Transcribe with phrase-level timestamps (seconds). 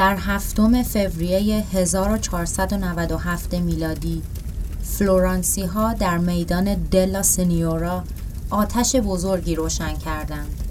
[0.00, 4.22] در هفتم فوریه 1497 میلادی
[4.82, 8.04] فلورانسی ها در میدان دلا سنیورا
[8.50, 10.62] آتش بزرگی روشن کردند.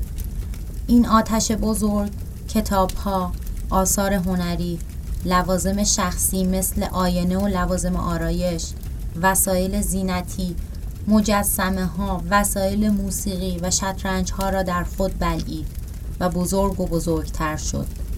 [0.88, 2.12] این آتش بزرگ
[2.48, 3.32] کتاب ها،
[3.70, 4.80] آثار هنری،
[5.26, 8.66] لوازم شخصی مثل آینه و لوازم آرایش،
[9.22, 10.56] وسایل زینتی،
[11.08, 15.68] مجسمه ها، وسایل موسیقی و شطرنج ها را در خود بلعید
[16.20, 18.09] و بزرگ و بزرگتر شد.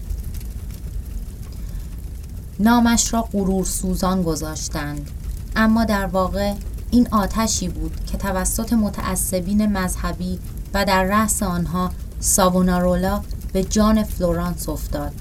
[2.60, 5.10] نامش را غرور سوزان گذاشتند
[5.56, 6.54] اما در واقع
[6.90, 10.38] این آتشی بود که توسط متعصبین مذهبی
[10.74, 13.20] و در رأس آنها ساونارولا
[13.52, 15.12] به جان فلورانس افتاد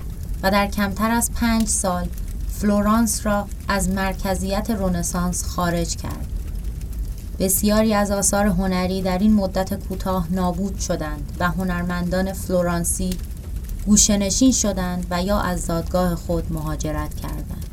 [0.43, 2.07] و در کمتر از پنج سال
[2.49, 6.27] فلورانس را از مرکزیت رونسانس خارج کرد.
[7.39, 13.09] بسیاری از آثار هنری در این مدت کوتاه نابود شدند و هنرمندان فلورانسی
[13.85, 17.65] گوشنشین شدند و یا از زادگاه خود مهاجرت کردند.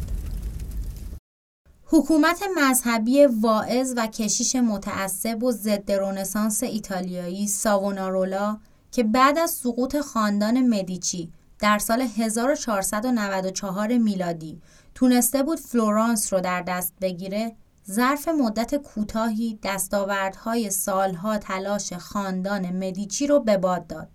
[1.84, 8.58] حکومت مذهبی واعظ و کشیش متعصب و ضد رونسانس ایتالیایی ساونارولا
[8.92, 14.60] که بعد از سقوط خاندان مدیچی در سال 1494 میلادی
[14.94, 17.56] تونسته بود فلورانس رو در دست بگیره
[17.90, 24.08] ظرف مدت کوتاهی دستاوردهای سالها تلاش خاندان مدیچی رو به باد داد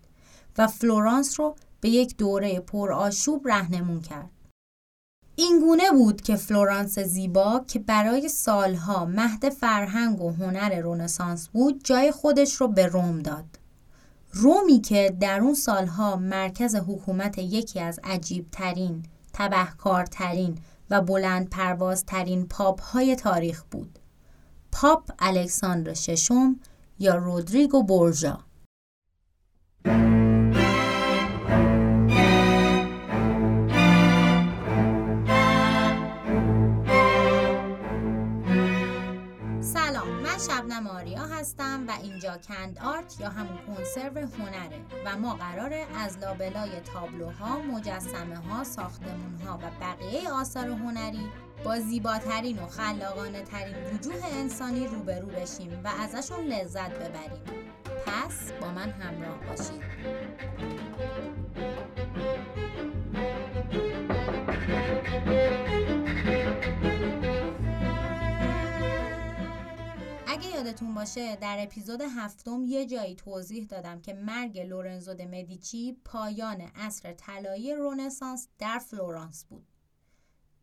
[0.58, 4.30] و فلورانس رو به یک دوره پرآشوب رهنمون کرد.
[5.36, 11.84] این گونه بود که فلورانس زیبا که برای سالها مهد فرهنگ و هنر رونسانس بود
[11.84, 13.60] جای خودش رو به روم داد.
[14.34, 20.58] رومی که در اون سالها مرکز حکومت یکی از عجیب ترین، تبهکارترین
[20.90, 24.00] و بلند پروازترین پاپ های تاریخ بود.
[24.72, 26.60] پاپ الکساندر ششم
[27.00, 28.40] یا رودریگو بورژا.
[40.54, 46.18] شبنم آریا هستم و اینجا کند آرت یا همون کنسرو هنره و ما قراره از
[46.18, 51.30] لابلای تابلوها، مجسمه ها، ساختمون ها و بقیه آثار هنری
[51.66, 57.44] با زیباترین و خلاقانه ترین وجوه انسانی روبرو بشیم و ازشون لذت ببریم.
[58.06, 59.84] پس با من همراه باشید.
[70.74, 76.62] یادتون باشه در اپیزود هفتم یه جایی توضیح دادم که مرگ لورنزو د مدیچی پایان
[76.62, 79.68] عصر طلایی رونسانس در فلورانس بود.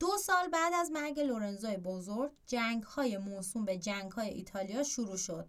[0.01, 5.17] دو سال بعد از مرگ لورنزو بزرگ جنگ های موسوم به جنگ های ایتالیا شروع
[5.17, 5.49] شد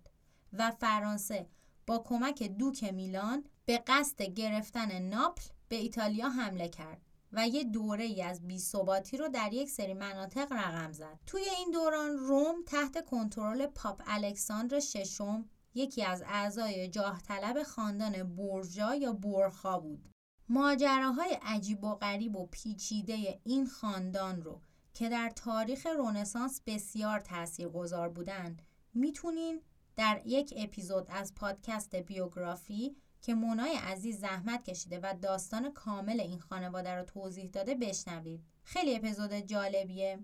[0.54, 1.48] و فرانسه
[1.88, 7.02] با کمک دوک میلان به قصد گرفتن ناپل به ایتالیا حمله کرد.
[7.34, 11.20] و یه دوره ای از بیثباتی رو در یک سری مناطق رقم زد.
[11.26, 18.36] توی این دوران روم تحت کنترل پاپ الکساندر ششم یکی از اعضای جاه طلب خاندان
[18.36, 20.10] بورژا یا بورخا بود.
[20.50, 24.62] ماجراهای عجیب و غریب و پیچیده این خاندان رو
[24.94, 28.62] که در تاریخ رونسانس بسیار تاثیرگذار بودند
[28.94, 29.62] می‌تونین
[29.96, 36.40] در یک اپیزود از پادکست بیوگرافی که مونای عزیز زحمت کشیده و داستان کامل این
[36.40, 38.44] خانواده رو توضیح داده بشنوید.
[38.64, 40.20] خیلی اپیزود جالبیه.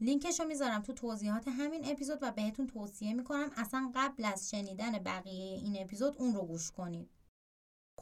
[0.00, 4.92] لینکش رو می‌ذارم تو توضیحات همین اپیزود و بهتون توصیه می‌کنم اصلا قبل از شنیدن
[4.92, 7.10] بقیه این اپیزود اون رو گوش کنید.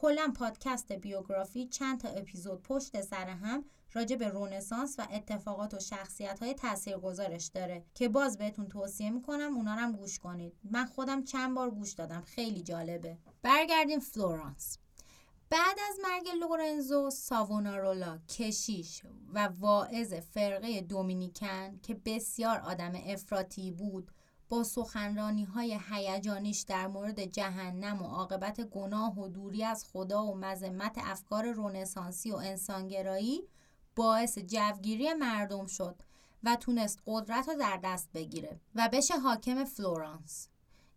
[0.01, 5.79] کلا پادکست بیوگرافی چند تا اپیزود پشت سر هم راجع به رونسانس و اتفاقات و
[5.79, 10.53] شخصیت های تاثیرگذارش داره که باز بهتون توصیه می‌کنم اونا هم گوش کنید.
[10.63, 12.21] من خودم چند بار گوش دادم.
[12.21, 13.17] خیلی جالبه.
[13.41, 14.77] برگردیم فلورانس.
[15.49, 19.01] بعد از مرگ لورنزو ساونارولا کشیش
[19.33, 24.11] و واعظ فرقه دومینیکن که بسیار آدم افراطی بود
[24.51, 30.35] با سخنرانی های هیجانیش در مورد جهنم و عاقبت گناه و دوری از خدا و
[30.35, 33.43] مذمت افکار رونسانسی و انسانگرایی
[33.95, 35.95] باعث جوگیری مردم شد
[36.43, 40.47] و تونست قدرت رو در دست بگیره و بشه حاکم فلورانس.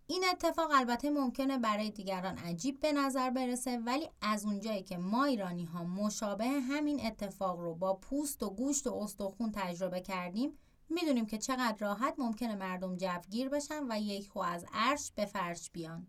[0.07, 5.25] این اتفاق البته ممکنه برای دیگران عجیب به نظر برسه ولی از اونجایی که ما
[5.25, 10.59] ایرانی ها مشابه همین اتفاق رو با پوست و گوشت و استخون تجربه کردیم
[10.89, 15.71] می‌دونیم که چقدر راحت ممکنه مردم جوگیر بشن و یک خو از عرش به فرش
[15.71, 16.07] بیان.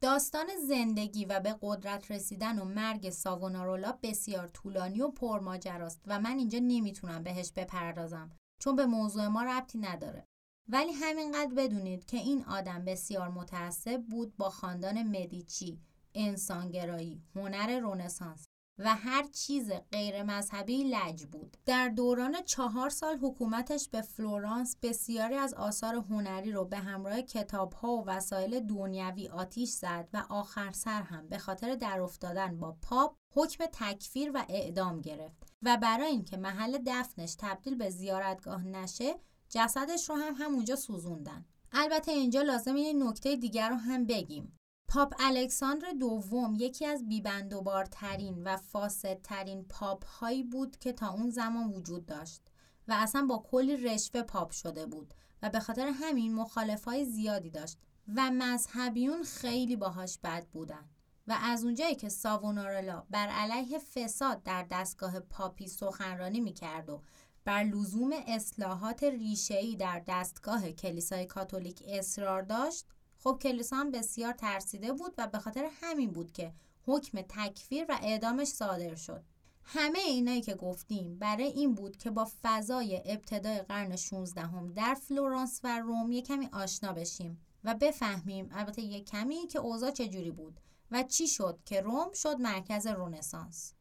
[0.00, 6.38] داستان زندگی و به قدرت رسیدن و مرگ ساونارولا بسیار طولانی و پرماجراست و من
[6.38, 10.26] اینجا نمی‌تونم بهش بپردازم چون به موضوع ما ربطی نداره.
[10.68, 15.80] ولی همینقدر بدونید که این آدم بسیار متعصب بود با خاندان مدیچی،
[16.14, 18.46] انسانگرایی، هنر رونسانس
[18.78, 21.56] و هر چیز غیر مذهبی لج بود.
[21.66, 27.88] در دوران چهار سال حکومتش به فلورانس بسیاری از آثار هنری رو به همراه کتابها
[27.88, 33.16] و وسایل دنیوی آتیش زد و آخر سر هم به خاطر در افتادن با پاپ
[33.34, 39.14] حکم تکفیر و اعدام گرفت و برای اینکه محل دفنش تبدیل به زیارتگاه نشه
[39.48, 41.44] جسدش رو هم همونجا سوزوندن.
[41.72, 44.58] البته اینجا لازم یه نکته دیگر رو هم بگیم.
[44.94, 51.72] پاپ الکساندر دوم یکی از بیبندوبارترین و فاسدترین پاپ هایی بود که تا اون زمان
[51.72, 52.42] وجود داشت
[52.88, 57.50] و اصلا با کلی رشوه پاپ شده بود و به خاطر همین مخالف های زیادی
[57.50, 57.78] داشت
[58.16, 60.88] و مذهبیون خیلی باهاش بد بودن
[61.26, 67.02] و از اونجایی که ساوونارلا بر علیه فساد در دستگاه پاپی سخنرانی می‌کرد و
[67.44, 72.86] بر لزوم اصلاحات ریشه‌ای در دستگاه کلیسای کاتولیک اصرار داشت
[73.24, 76.52] خب کلیسا هم بسیار ترسیده بود و به خاطر همین بود که
[76.86, 79.22] حکم تکفیر و اعدامش صادر شد.
[79.64, 84.94] همه اینایی که گفتیم برای این بود که با فضای ابتدای قرن 16 هم در
[84.94, 90.30] فلورانس و روم یک کمی آشنا بشیم و بفهمیم البته یک کمی که اوضاع چجوری
[90.30, 90.60] بود
[90.90, 93.74] و چی شد که روم شد مرکز رونسانس.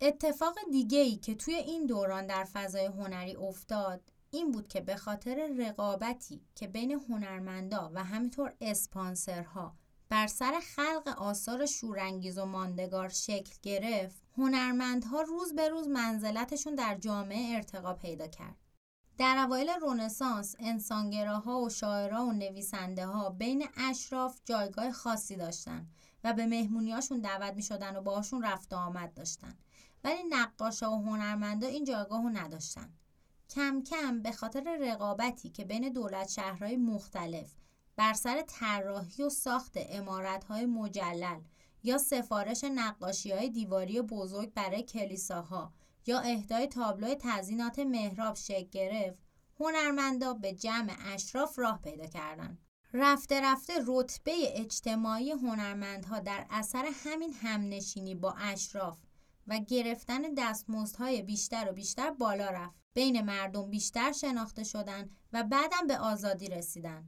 [0.00, 4.96] اتفاق دیگه ای که توی این دوران در فضای هنری افتاد این بود که به
[4.96, 9.74] خاطر رقابتی که بین هنرمندا و همینطور اسپانسرها
[10.08, 16.98] بر سر خلق آثار شورانگیز و ماندگار شکل گرفت هنرمندها روز به روز منزلتشون در
[16.98, 18.56] جامعه ارتقا پیدا کرد.
[19.18, 25.86] در اوایل رونسانس انسانگراها و شاعرها و نویسنده ها بین اشراف جایگاه خاصی داشتن
[26.24, 29.54] و به مهمونیاشون دعوت می شدن و باهاشون رفت و آمد داشتن.
[30.04, 32.92] ولی نقاشا و هنرمندا این جایگاه رو نداشتن.
[33.54, 37.54] کم کم به خاطر رقابتی که بین دولت شهرهای مختلف
[37.96, 41.40] بر سر طراحی و ساخت امارتهای مجلل
[41.82, 45.72] یا سفارش نقاشی های دیواری بزرگ برای کلیساها
[46.06, 49.18] یا اهدای تابلو تزینات محراب شکل گرفت
[49.60, 52.58] هنرمندا به جمع اشراف راه پیدا کردند.
[52.92, 58.98] رفته رفته رتبه اجتماعی هنرمندها در اثر همین همنشینی با اشراف
[59.46, 62.83] و گرفتن دستمزدهای بیشتر و بیشتر بالا رفت.
[62.94, 67.04] بین مردم بیشتر شناخته شدن و بعدم به آزادی رسیدن.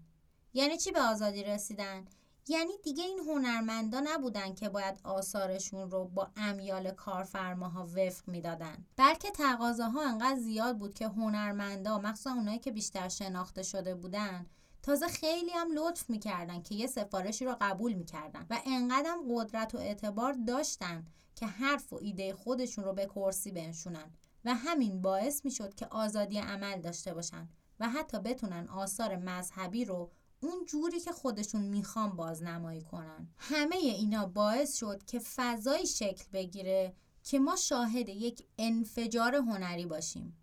[0.55, 2.05] یعنی چی به آزادی رسیدن؟
[2.49, 8.85] یعنی دیگه این هنرمندا نبودن که باید آثارشون رو با امیال کارفرماها وفق می‌دادن.
[8.97, 14.47] بلکه تقاضاها انقدر زیاد بود که هنرمندا مخصوصا اونایی که بیشتر شناخته شده بودن
[14.83, 19.79] تازه خیلی هم لطف می‌کردن که یه سفارشی رو قبول می‌کردن و انقدر قدرت و
[19.79, 24.11] اعتبار داشتن که حرف و ایده خودشون رو به کرسی بنشونن.
[24.47, 27.49] و همین باعث می‌شد که آزادی عمل داشته باشن
[27.81, 30.11] و حتی بتونن آثار مذهبی رو
[30.41, 33.29] اون جوری که خودشون می‌خوان بازنمایی کنن.
[33.39, 40.37] همه اینا باعث شد که فضایی شکل بگیره که ما شاهد یک انفجار هنری باشیم.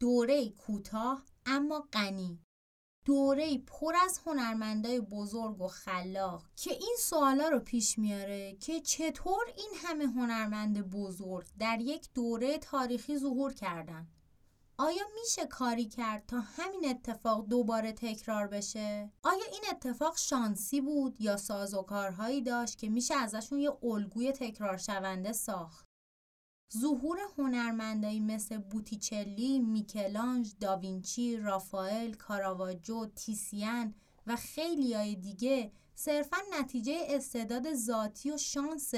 [0.00, 2.45] دوره کوتاه اما غنی.
[3.06, 9.44] دوره پر از هنرمندای بزرگ و خلاق که این سوالا رو پیش میاره که چطور
[9.56, 14.06] این همه هنرمند بزرگ در یک دوره تاریخی ظهور کردن
[14.78, 21.20] آیا میشه کاری کرد تا همین اتفاق دوباره تکرار بشه؟ آیا این اتفاق شانسی بود
[21.20, 25.85] یا سازوکارهایی داشت که میشه ازشون یه الگوی تکرار شونده ساخت؟
[26.72, 33.94] ظهور هنرمندایی مثل بوتیچلی، میکلانج، داوینچی، رافائل، کاراواجو، تیسیان
[34.26, 38.94] و خیلی های دیگه صرفا نتیجه استعداد ذاتی و شانس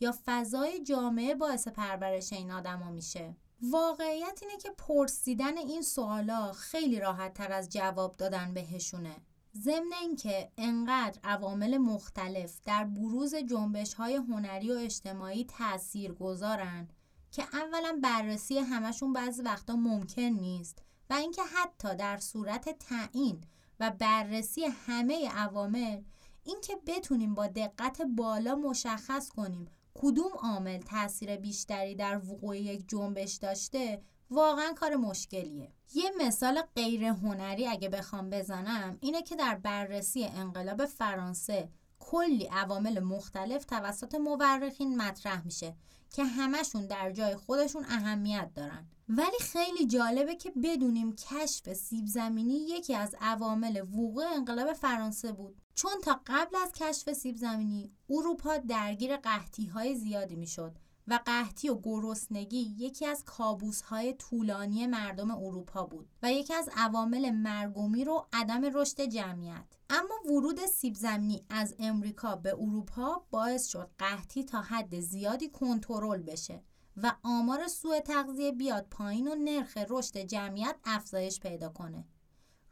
[0.00, 3.36] یا فضای جامعه باعث پرورش این آدما میشه.
[3.62, 9.16] واقعیت اینه که پرسیدن این سوالا خیلی راحت تر از جواب دادن بهشونه.
[9.56, 16.88] ضمن اینکه انقدر عوامل مختلف در بروز جنبش های هنری و اجتماعی تأثیر گذارن
[17.30, 23.40] که اولا بررسی همشون بعضی وقتا ممکن نیست و اینکه حتی در صورت تعیین
[23.80, 26.02] و بررسی همه عوامل
[26.44, 33.34] اینکه بتونیم با دقت بالا مشخص کنیم کدوم عامل تاثیر بیشتری در وقوع یک جنبش
[33.34, 35.72] داشته واقعا کار مشکلیه.
[35.94, 41.68] یه مثال غیر هنری اگه بخوام بزنم اینه که در بررسی انقلاب فرانسه
[41.98, 45.74] کلی عوامل مختلف توسط مورخین مطرح میشه
[46.12, 48.86] که همشون در جای خودشون اهمیت دارن.
[49.08, 55.60] ولی خیلی جالبه که بدونیم کشف سیب زمینی یکی از عوامل وقوع انقلاب فرانسه بود.
[55.74, 60.78] چون تا قبل از کشف سیب زمینی اروپا درگیر قحطی های زیادی می‌شد.
[61.10, 66.68] و قحطی و گرسنگی یکی از کابوس های طولانی مردم اروپا بود و یکی از
[66.76, 73.66] عوامل مرگومی رو عدم رشد جمعیت اما ورود سیب زمینی از امریکا به اروپا باعث
[73.66, 76.62] شد قحطی تا حد زیادی کنترل بشه
[76.96, 82.04] و آمار سوء تغذیه بیاد پایین و نرخ رشد جمعیت افزایش پیدا کنه.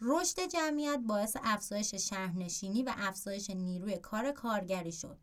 [0.00, 5.18] رشد جمعیت باعث افزایش شهرنشینی و افزایش نیروی کار کارگری شد.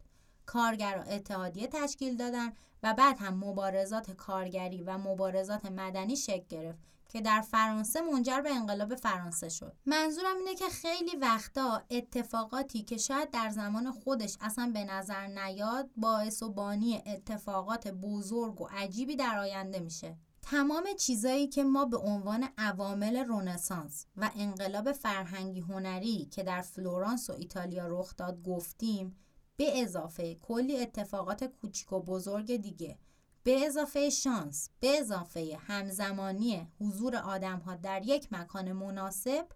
[0.46, 7.22] کارگرها اتحادیه تشکیل دادن و بعد هم مبارزات کارگری و مبارزات مدنی شکل گرفت که
[7.22, 9.74] در فرانسه منجر به انقلاب فرانسه شد.
[9.86, 15.90] منظورم اینه که خیلی وقتا اتفاقاتی که شاید در زمان خودش اصلا به نظر نیاد
[15.98, 20.16] باعث و بانی اتفاقات بزرگ و عجیبی در آینده میشه.
[20.42, 27.30] تمام چیزایی که ما به عنوان عوامل رونسانس و انقلاب فرهنگی هنری که در فلورانس
[27.30, 29.16] و ایتالیا رخ داد گفتیم
[29.58, 32.98] به اضافه کلی اتفاقات کوچیک و بزرگ دیگه
[33.44, 39.48] به اضافه شانس به اضافه همزمانی حضور آدم ها در یک مکان مناسب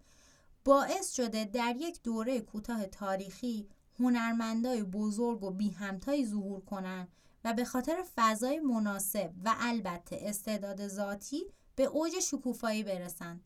[0.66, 3.68] باعث شده در یک دوره کوتاه تاریخی
[4.00, 7.08] هنرمندای بزرگ و بی همتایی ظهور کنند
[7.44, 11.44] و به خاطر فضای مناسب و البته استعداد ذاتی
[11.76, 13.44] به اوج شکوفایی برسند.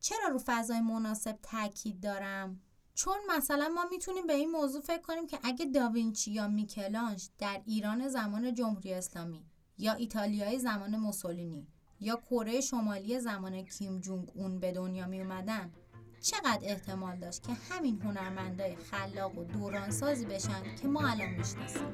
[0.00, 2.60] چرا رو فضای مناسب تاکید دارم؟
[2.98, 7.60] چون مثلا ما می‌تونیم به این موضوع فکر کنیم که اگه داوینچی یا میکلانج در
[7.66, 9.44] ایران زمان جمهوری اسلامی
[9.78, 11.66] یا ایتالیای زمان موسولینی
[12.00, 15.72] یا کره شمالی زمان کیم جونگ اون به دنیا می اومدن
[16.20, 21.92] چقدر احتمال داشت که همین هنرمندای خلاق و دورانسازی بشن که ما الان می‌شناسیم؟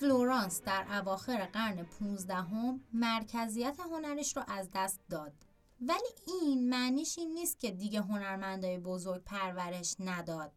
[0.00, 5.32] فلورانس در اواخر قرن 15 هم مرکزیت هنرش رو از دست داد.
[5.80, 10.52] ولی این معنیش این نیست که دیگه هنرمندای بزرگ پرورش نداد.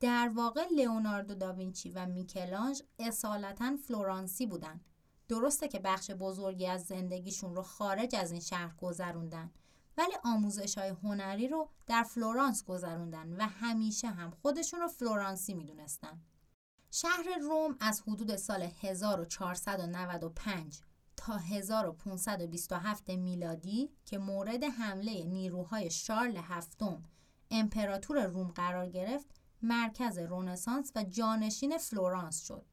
[0.00, 4.80] در واقع لئوناردو داوینچی و میکلانج اصالتا فلورانسی بودن.
[5.28, 9.50] درسته که بخش بزرگی از زندگیشون رو خارج از این شهر گذروندن
[9.98, 16.20] ولی آموزش های هنری رو در فلورانس گذروندن و همیشه هم خودشون رو فلورانسی می‌دونستن.
[16.96, 20.80] شهر روم از حدود سال 1495
[21.16, 27.02] تا 1527 میلادی که مورد حمله نیروهای شارل هفتم
[27.50, 29.26] امپراتور روم قرار گرفت
[29.62, 32.64] مرکز رونسانس و جانشین فلورانس شد.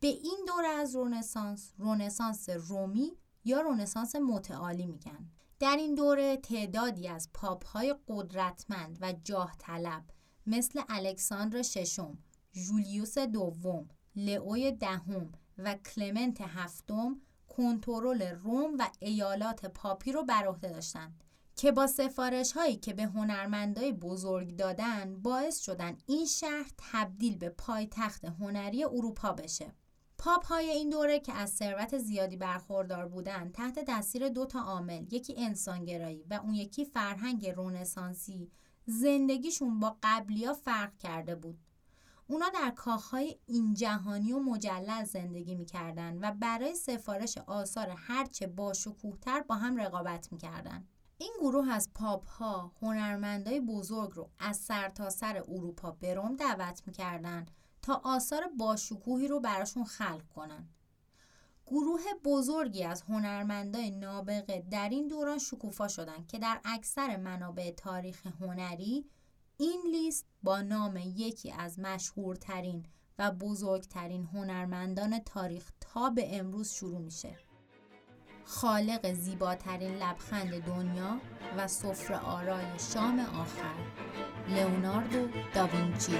[0.00, 3.12] به این دوره از رونسانس رونسانس رومی
[3.44, 5.30] یا رونسانس متعالی میگن.
[5.58, 10.04] در این دوره تعدادی از پاپ های قدرتمند و جاه طلب
[10.46, 12.18] مثل الکساندر ششم
[12.52, 20.68] جولیوس دوم، لئوی دهم و کلمنت هفتم کنترل روم و ایالات پاپی رو بر عهده
[20.68, 21.24] داشتند
[21.56, 27.48] که با سفارش هایی که به هنرمندای بزرگ دادن باعث شدن این شهر تبدیل به
[27.48, 29.72] پایتخت هنری اروپا بشه.
[30.18, 35.12] پاپ های این دوره که از ثروت زیادی برخوردار بودند تحت دستیر دو تا عامل
[35.12, 38.50] یکی انسانگرایی و اون یکی فرهنگ رونسانسی
[38.86, 41.58] زندگیشون با قبلیا فرق کرده بود
[42.30, 49.40] اونا در کاخهای این جهانی و مجلل زندگی می‌کردن و برای سفارش آثار هرچه باشکوهتر
[49.40, 50.84] با هم رقابت می‌کردن.
[51.18, 56.82] این گروه از پاپ ها هنرمندای بزرگ رو از سرتاسر سر اروپا به روم دعوت
[56.86, 57.46] می‌کردن
[57.82, 60.68] تا آثار باشکوهی رو براشون خلق کنن.
[61.66, 68.26] گروه بزرگی از هنرمندای نابغه در این دوران شکوفا شدند که در اکثر منابع تاریخ
[68.40, 69.10] هنری
[69.60, 72.84] این لیست با نام یکی از مشهورترین
[73.18, 77.36] و بزرگترین هنرمندان تاریخ تا به امروز شروع میشه.
[78.44, 81.20] خالق زیباترین لبخند دنیا
[81.56, 83.74] و سفره آرای شام آخر
[84.48, 86.18] لئوناردو داوینچی.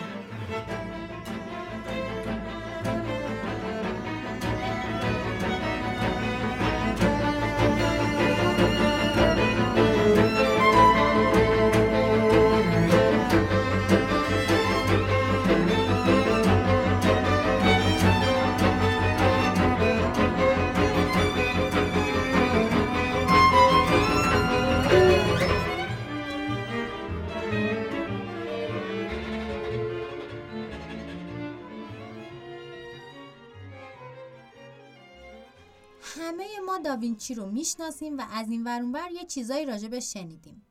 [37.21, 40.63] داوینچی رو می‌شناسیم و از این ورونور یه چیزایی راجع شنیدیم.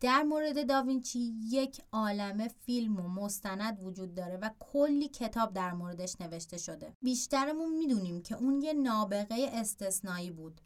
[0.00, 6.16] در مورد داوینچی یک عالمه فیلم و مستند وجود داره و کلی کتاب در موردش
[6.20, 6.92] نوشته شده.
[7.02, 10.60] بیشترمون می‌دونیم که اون یه نابغه استثنایی بود.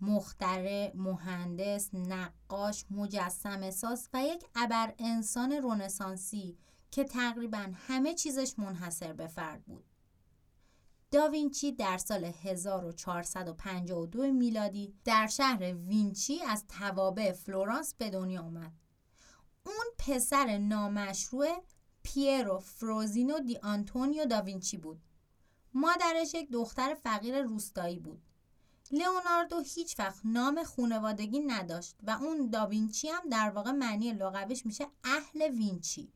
[0.00, 6.56] مختره، مهندس، نقاش، مجسم ساز و یک ابر انسان رونسانسی
[6.90, 9.84] که تقریبا همه چیزش منحصر به فرد بود.
[11.12, 18.72] داوینچی در سال 1452 میلادی در شهر وینچی از توابع فلورانس به دنیا آمد.
[19.66, 21.62] اون پسر نامشروع
[22.02, 25.02] پیرو فروزینو دی آنتونیو داوینچی بود.
[25.74, 28.22] مادرش یک دختر فقیر روستایی بود.
[28.90, 34.86] لئوناردو هیچ وقت نام خونوادگی نداشت و اون داوینچی هم در واقع معنی لغویش میشه
[35.04, 36.12] اهل وینچی.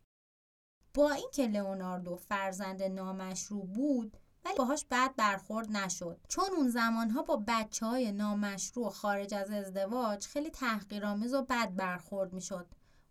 [0.95, 6.21] با اینکه لئوناردو فرزند نامشروع بود ولی باهاش بد برخورد نشد.
[6.29, 12.33] چون اون زمانها با بچه های نامشروع خارج از ازدواج خیلی تحقیرآمیز و بد برخورد
[12.33, 12.67] می‌شد.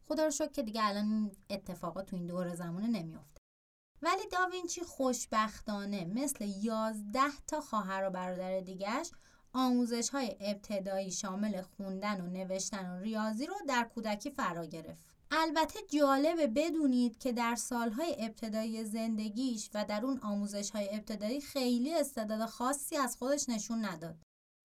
[0.08, 3.42] خدا رو شکر که دیگه الان اتفاقات تو این دور زمانه نمیافته.
[4.02, 9.12] ولی داوینچی خوشبختانه مثل یازده تا خواهر و برادر دیگهش
[9.54, 15.15] آموزش های ابتدایی شامل خوندن و نوشتن و ریاضی رو در کودکی فرا گرفت.
[15.32, 21.96] البته جالبه بدونید که در سالهای ابتدایی زندگیش و در اون آموزش های ابتدایی خیلی
[21.96, 24.18] استعداد خاصی از خودش نشون نداد.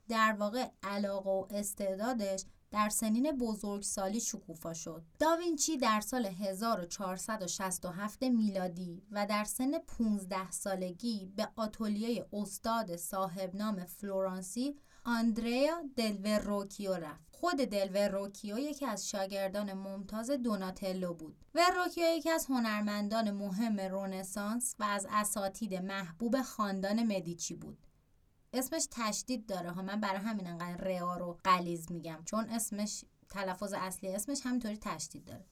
[0.08, 5.04] در واقع علاقه و استعدادش در سنین بزرگسالی شکوفا شد.
[5.18, 13.84] داوینچی در سال 1467 میلادی و در سن 15 سالگی به آتولیه استاد صاحب نام
[13.84, 14.76] فلورانسی
[15.10, 17.28] آندریا دلوروکیو رفت.
[17.32, 21.44] خود دلوروکیو یکی از شاگردان ممتاز دوناتلو بود.
[21.54, 27.86] وروکیو یکی از هنرمندان مهم رونسانس و از اساتید محبوب خاندان مدیچی بود.
[28.52, 33.72] اسمش تشدید داره ها من برای همین انقدر ریا رو قلیز میگم چون اسمش تلفظ
[33.72, 35.44] اصلی اسمش همینطوری تشدید داره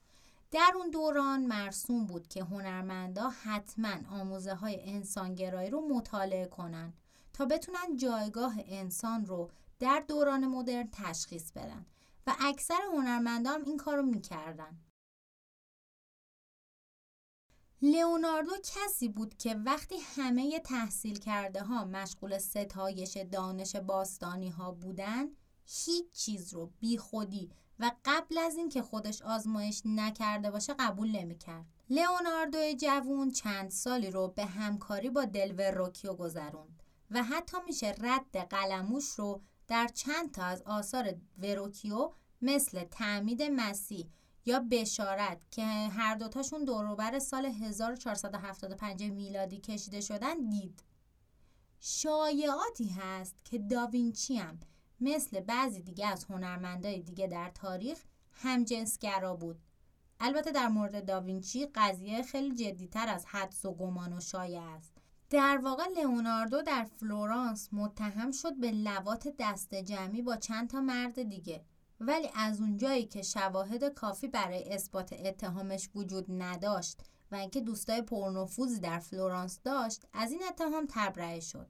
[0.51, 6.93] در اون دوران مرسوم بود که هنرمندا حتما آموزه های انسانگرایی رو مطالعه کنن
[7.39, 11.87] تا بتونن جایگاه انسان رو در دوران مدرن تشخیص بدن
[12.27, 14.79] و اکثر هنرمندا هم این کار رو می‌کردن
[17.83, 25.27] لئوناردو کسی بود که وقتی همه تحصیل کرده ها مشغول ستایش دانش باستانی ها بودن
[25.67, 31.67] هیچ چیز رو بی خودی و قبل از اینکه خودش آزمایش نکرده باشه قبول نمی‌کرد.
[31.91, 35.27] لئوناردو جوون چند سالی رو به همکاری با
[35.75, 36.78] روکیو گذروند
[37.11, 42.11] و حتی میشه رد قلموش رو در چند تا از آثار وروکیو
[42.43, 44.09] مثل تعمید مسیح
[44.47, 50.83] یا بشارت که هر دوتاشون دوروبر سال 1475 میلادی کشیده شدن دید.
[51.81, 54.61] شایعاتی هست که داوینچی هم
[55.01, 59.61] مثل بعضی دیگه از هنرمندای دیگه در تاریخ همجنسگرا بود.
[60.21, 64.98] البته در مورد داوینچی قضیه خیلی جدیتر از حدس و گمان و شایعه‌ست.
[65.31, 71.23] در واقع لئوناردو در فلورانس متهم شد به لواط دست جمعی با چند تا مرد
[71.23, 71.65] دیگه.
[72.01, 77.01] ولی از اونجایی که شواهد کافی برای اثبات اتهامش وجود نداشت
[77.33, 81.69] و اینکه دوستای پرنفوذی در فلورانس داشت از این اتهام تبرئه شد.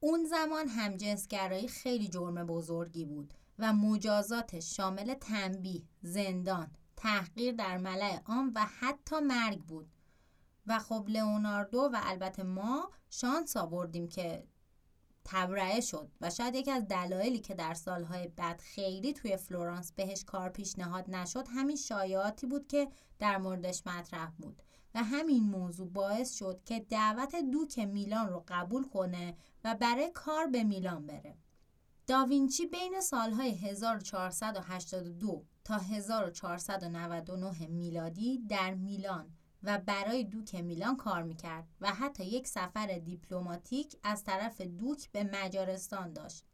[0.00, 8.20] اون زمان همجنسگرایی خیلی جرم بزرگی بود و مجازاتش شامل تنبیه، زندان، تحقیر در ملأ
[8.26, 9.88] عام و حتی مرگ بود.
[10.68, 14.44] و خب لئوناردو و البته ما شانس آوردیم که
[15.24, 20.24] تبرئه شد و شاید یکی از دلایلی که در سالهای بعد خیلی توی فلورانس بهش
[20.24, 24.62] کار پیشنهاد نشد همین شایعاتی بود که در موردش مطرح بود
[24.94, 30.46] و همین موضوع باعث شد که دعوت دوک میلان رو قبول کنه و برای کار
[30.46, 31.36] به میلان بره.
[32.06, 41.68] داوینچی بین سالهای 1482 تا 1499 میلادی در میلان و برای دوک میلان کار می‌کرد
[41.80, 46.44] و حتی یک سفر دیپلماتیک از طرف دوک به مجارستان داشت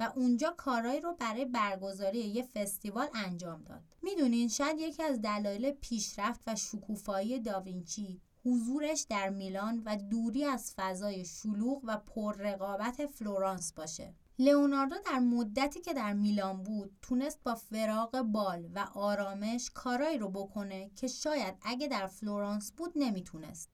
[0.00, 3.82] و اونجا کارایی رو برای برگزاری یه فستیوال انجام داد.
[4.02, 10.72] می‌دونین شاید یکی از دلایل پیشرفت و شکوفایی داوینچی حضورش در میلان و دوری از
[10.76, 14.14] فضای شلوغ و پررقابت فلورانس باشه.
[14.38, 20.30] لئوناردو در مدتی که در میلان بود تونست با فراغ بال و آرامش کارایی رو
[20.30, 23.70] بکنه که شاید اگه در فلورانس بود نمی‌تونست.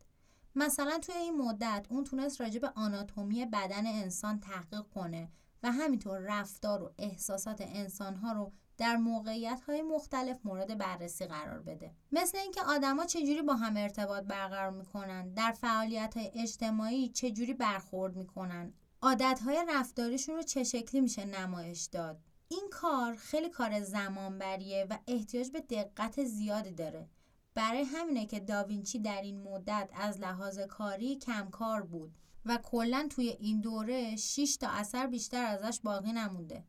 [0.55, 5.29] مثلا توی این مدت اون تونست راجع به آناتومی بدن انسان تحقیق کنه
[5.63, 11.95] و همینطور رفتار و احساسات انسانها رو در موقعیت های مختلف مورد بررسی قرار بده
[12.13, 18.17] مثل اینکه آدما چجوری با هم ارتباط برقرار می‌کنن در فعالیت های اجتماعی چجوری برخورد
[18.17, 18.73] می‌کنن
[19.05, 24.99] عادتهای رفتاریشون رو چه شکلی میشه نمایش داد؟ این کار خیلی کار زمان بریه و
[25.07, 27.09] احتیاج به دقت زیادی داره.
[27.55, 32.15] برای همینه که داوینچی در این مدت از لحاظ کاری کمکار بود
[32.47, 36.65] و کلا توی این دوره 6 تا اثر بیشتر ازش باقی نمونده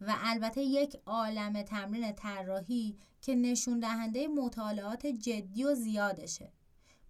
[0.00, 6.52] و البته یک عالم تمرین طراحی که نشون دهنده مطالعات جدی و زیادشه.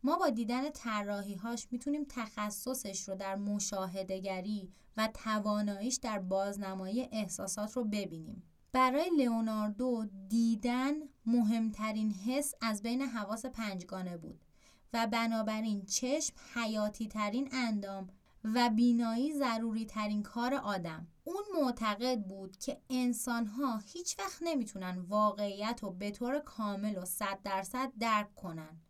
[0.05, 7.85] ما با دیدن طراحی‌هاش می‌تونیم تخصصش رو در مشاهدهگری و تواناییش در بازنمایی احساسات رو
[7.85, 8.43] ببینیم.
[8.73, 10.93] برای لئوناردو دیدن
[11.27, 14.45] مهمترین حس از بین حواس پنجگانه بود
[14.93, 18.09] و بنابراین چشم حیاتی ترین اندام
[18.45, 24.99] و بینایی ضروری ترین کار آدم اون معتقد بود که انسان ها هیچ وقت نمی‌تونن
[24.99, 28.81] واقعیت رو به طور کامل و صد درصد درک کنن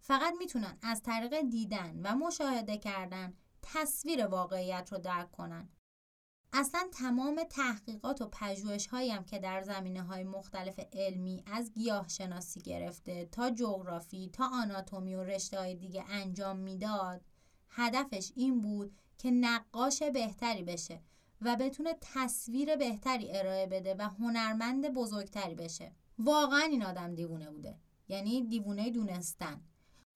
[0.00, 5.68] فقط می‌تونن از طریق دیدن و مشاهده کردن تصویر واقعیت رو درک کنن.
[6.52, 12.60] اصلا تمام تحقیقات و پژوهش هم که در زمینه های مختلف علمی از گیاه شناسی
[12.60, 17.24] گرفته تا جغرافی تا آناتومی و رشته های دیگه انجام می‌داد
[17.70, 21.00] هدفش این بود که نقاش بهتری بشه
[21.40, 25.92] و بتونه تصویر بهتری ارائه بده و هنرمند بزرگتری بشه.
[26.18, 27.78] واقعا این آدم دیوونه بوده.
[28.08, 29.60] یعنی دیوونه دونستن.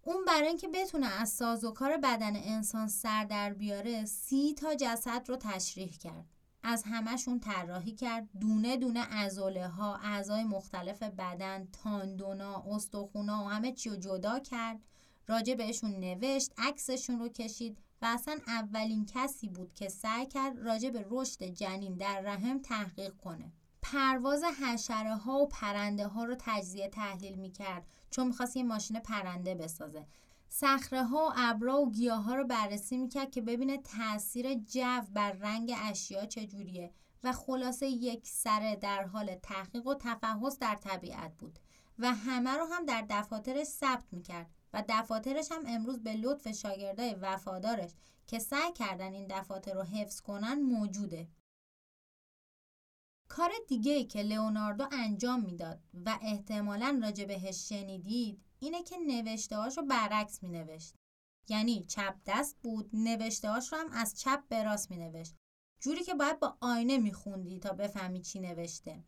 [0.07, 5.37] اون برای اینکه بتونه از سازوکار بدن انسان سر در بیاره سی تا جسد رو
[5.37, 6.25] تشریح کرد.
[6.62, 8.29] از همهشون طراحی کرد.
[8.40, 14.81] دونه دونه ازوله ها اعضای مختلف بدن تاندونا استخونا و همه چی رو جدا کرد.
[15.27, 20.90] راجع بهشون نوشت عکسشون رو کشید و اصلا اولین کسی بود که سعی کرد راجع
[20.90, 23.53] به رشد جنین در رحم تحقیق کنه.
[23.83, 29.00] پرواز حشره ها و پرنده ها رو تجزیه تحلیل می کرد چون می‌خواست یه ماشین
[29.00, 30.07] پرنده بسازه.
[30.48, 35.33] صخره ها و ابرا و گیاه ها رو بررسی می‌کرد که ببینه تاثیر جو بر
[35.33, 36.90] رنگ اشیا چجوریه
[37.24, 41.59] و خلاصه یک سره در حال تحقیق و تفحص در طبیعت بود
[41.98, 47.14] و همه رو هم در دفاترش ثبت می‌کرد و دفاترش هم امروز به لطف شاگردای
[47.14, 47.90] وفادارش
[48.27, 51.29] که سعی کردن این دفاتر رو حفظ کنن موجوده.
[53.29, 59.57] کار دیگه ای که لئوناردو انجام می‌داد و احتمالا راجع بهش شنیدید اینه که نوشته
[59.57, 60.95] رو برعکس می نوشت.
[61.49, 65.35] یعنی چپ دست بود نوشته رو هم از چپ به راست می نوشت.
[65.81, 69.05] جوری که باید با آینه می خوندی تا بفهمی چی نوشته.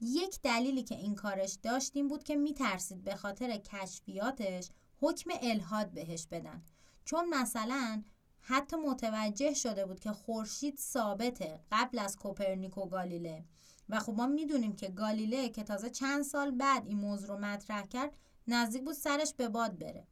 [0.00, 5.30] یک دلیلی که این کارش داشت این بود که می ترسید به خاطر کشفیاتش حکم
[5.42, 6.62] الهاد بهش بدن.
[7.04, 8.04] چون مثلا
[8.46, 13.44] حتی متوجه شده بود که خورشید ثابته قبل از کوپرنیک و گالیله.
[13.88, 17.86] و خب ما می‌دونیم که گالیله که تازه چند سال بعد این موضوع رو مطرح
[17.86, 18.16] کرد
[18.48, 20.06] نزدیک بود سرش به باد بره.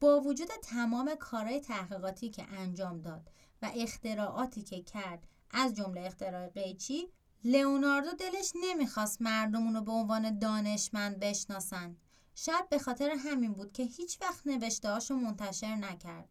[0.00, 3.30] با وجود تمام کارهای تحقیقاتی که انجام داد
[3.62, 7.08] و اختراعاتی که کرد از جمله اختراع قیچی
[7.44, 11.96] لئوناردو دلش نمی‌خواست مردم رو به عنوان دانشمند بشناسن.
[12.34, 16.28] شاید به خاطر همین بود که هیچ وقت نوشتهاشو منتشر نکرد.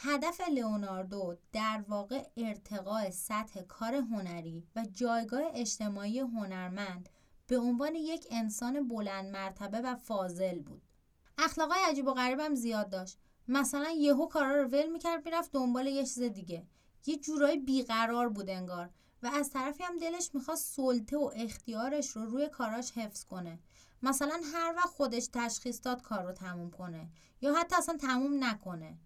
[0.00, 7.08] هدف لئوناردو در واقع ارتقاء سطح کار هنری و جایگاه اجتماعی هنرمند
[7.46, 10.82] به عنوان یک انسان بلند مرتبه و فاضل بود.
[11.38, 13.18] اخلاقای عجیب و غریبم زیاد داشت.
[13.48, 16.66] مثلا یهو کارا رو ول می‌کرد می‌رفت دنبال یه چیز دیگه.
[17.06, 18.90] یه جورایی بیقرار بود انگار
[19.22, 23.58] و از طرفی هم دلش می‌خواست سلطه و اختیارش رو روی کاراش حفظ کنه.
[24.02, 27.08] مثلا هر وقت خودش تشخیص داد کار رو تموم کنه
[27.40, 28.98] یا حتی اصلا تموم نکنه.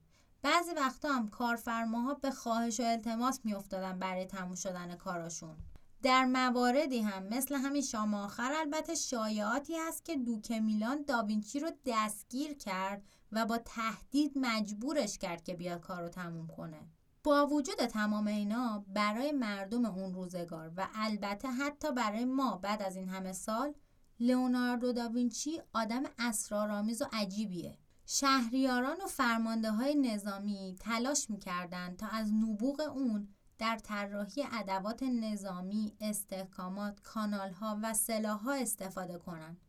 [0.42, 5.56] بعضی وقتا هم کارفرماها به خواهش و التماس میافتادن برای تموم شدن کاراشون.
[6.02, 11.70] در مواردی هم مثل همین شام آخر البته شایعاتی هست که دوک میلان داوینچی رو
[11.86, 13.02] دستگیر کرد
[13.32, 16.80] و با تهدید مجبورش کرد که بیاد کار رو تموم کنه.
[17.24, 22.96] با وجود تمام اینا برای مردم اون روزگار و البته حتی برای ما بعد از
[22.96, 23.74] این همه سال
[24.20, 27.78] لئوناردو داوینچی آدم اسرارآمیز و عجیبیه.
[28.14, 35.92] شهریاران و فرمانده های نظامی تلاش می‌کردند تا از نبوغ اون در طراحی ادوات نظامی،
[36.00, 39.60] استحکامات، کانالها و سلاحها استفاده کنند.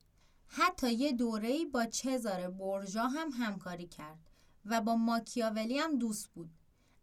[0.48, 4.20] حتی یه دوره‌ای با چزار برژا هم همکاری کرد
[4.66, 6.50] و با ماکیاولی هم دوست بود.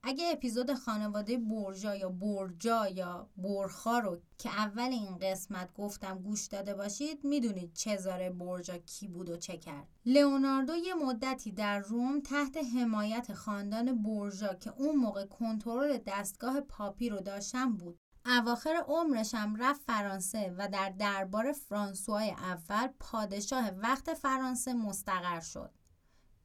[0.02, 6.46] اگه اپیزود خانواده برجا یا برجا یا برخا رو که اول این قسمت گفتم گوش
[6.46, 9.88] داده باشید می‌دونید چزاره برجا کی بود و چه کرد.
[10.06, 17.08] لئوناردو یه مدتی در روم تحت حمایت خاندان برجا که اون موقع کنترل دستگاه پاپی
[17.08, 17.98] رو داشتن بود.
[18.26, 25.70] اواخر عمرش هم رفت فرانسه و در دربار فرانسوای اول پادشاه وقت فرانسه مستقر شد.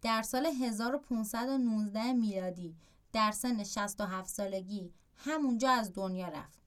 [0.02, 2.76] در سال 1519 میلادی
[3.16, 6.60] در سن 67 سالگی همونجا از دنیا رفت.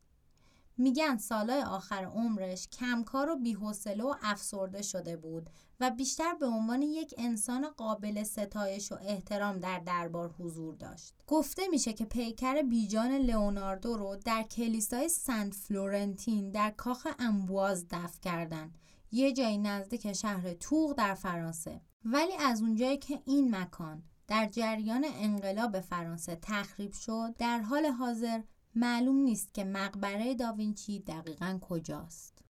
[0.79, 6.83] میگن سالهای آخر عمرش کمکار و بیحوصله و افسرده شده بود و بیشتر به عنوان
[6.83, 11.15] یک انسان قابل ستایش و احترام در دربار حضور داشت.
[11.27, 18.21] گفته میشه که پیکر بیجان لئوناردو رو در کلیسای سنت فلورنتین در کاخ امبواز دفن
[18.23, 18.73] کردن.
[19.13, 21.81] یه جایی نزدیک شهر توغ در فرانسه.
[22.05, 28.41] ولی از اونجایی که این مکان در جریان انقلاب فرانسه تخریب شد در حال حاضر
[28.75, 32.45] معلوم نیست که مقبره داوینچی دقیقا کجاست.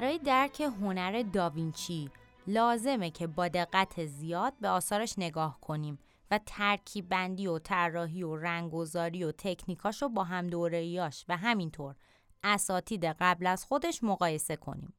[0.00, 2.10] برای درک هنر داوینچی
[2.46, 5.98] لازمه که با دقت زیاد به آثارش نگاه کنیم
[6.30, 11.94] و ترکیب بندی و طراحی و رنگگذاری و تکنیکاش رو با هم دورهیاش و همینطور
[12.42, 14.94] اساتید قبل از خودش مقایسه کنیم.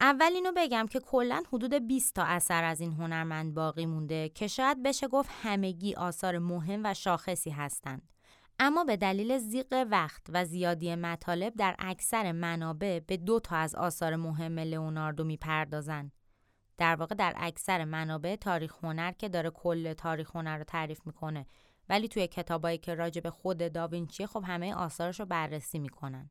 [0.00, 4.46] اول اینو بگم که کلا حدود 20 تا اثر از این هنرمند باقی مونده که
[4.46, 8.15] شاید بشه گفت همگی آثار مهم و شاخصی هستند.
[8.58, 13.74] اما به دلیل زیق وقت و زیادی مطالب در اکثر منابع به دو تا از
[13.74, 16.12] آثار مهم لئوناردو می‌پردازند.
[16.78, 21.46] در واقع در اکثر منابع تاریخ هنر که داره کل تاریخ هنر رو تعریف می‌کنه
[21.88, 26.30] ولی توی کتابایی که راجع به خود داوینچی خب همه آثارش رو بررسی می‌کنن.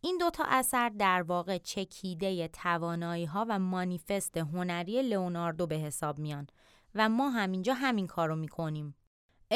[0.00, 6.46] این دوتا اثر در واقع چکیده توانایی ها و مانیفست هنری لئوناردو به حساب میان
[6.94, 8.94] و ما همینجا همین کار رو می‌کنیم.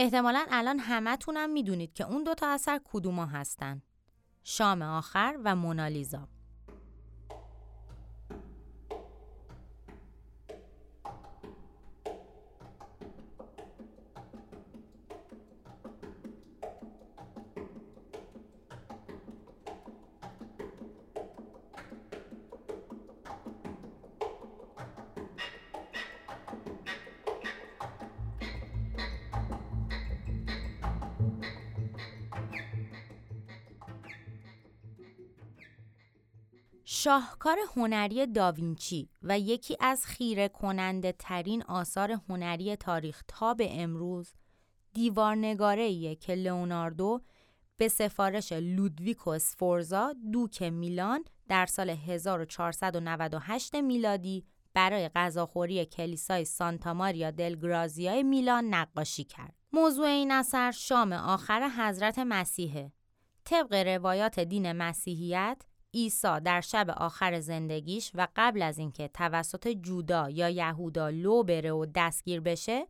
[0.01, 3.83] احتمالا الان همتونم می‌دونید که اون دوتا اثر کدوما هستن.
[4.45, 6.29] شام آخر و مونالیزا.
[37.09, 44.35] شاهکار هنری داوینچی و یکی از خیره کننده ترین آثار هنری تاریخ تا به امروز
[44.95, 47.21] دیوارنگاره که لئوناردو
[47.77, 54.45] به سفارش لودویکو اسفورزا دوک میلان در سال 1498 میلادی
[54.75, 59.55] برای غذاخوری کلیسای سانتا ماریا دل گرازیا میلان نقاشی کرد.
[59.73, 62.93] موضوع این اثر شام آخر حضرت مسیحه.
[63.45, 65.63] طبق روایات دین مسیحیت
[65.95, 71.73] عیسی در شب آخر زندگیش و قبل از اینکه توسط جودا یا یهودا لو بره
[71.73, 72.87] و دستگیر بشه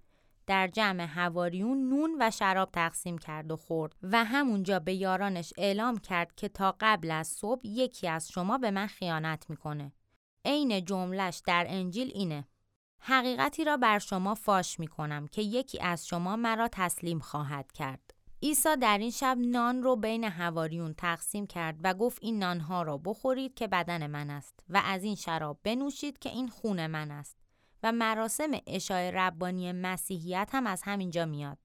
[0.46, 5.98] در جمع هواریون نون و شراب تقسیم کرد و خورد و همونجا به یارانش اعلام
[5.98, 9.92] کرد که تا قبل از صبح یکی از شما به من خیانت می‌کنه.
[10.44, 12.44] عین جملش در انجیل اینه.
[13.00, 18.07] حقیقتی را بر شما فاش می‌کنم که یکی از شما مرا تسلیم خواهد کرد.
[18.42, 22.98] عیسی در این شب نان رو بین هواریون تقسیم کرد و گفت این نانها را
[22.98, 27.36] بخورید که بدن من است و از این شراب بنوشید که این خون من است
[27.82, 31.58] و مراسم اشای ربانی مسیحیت هم از همینجا میاد.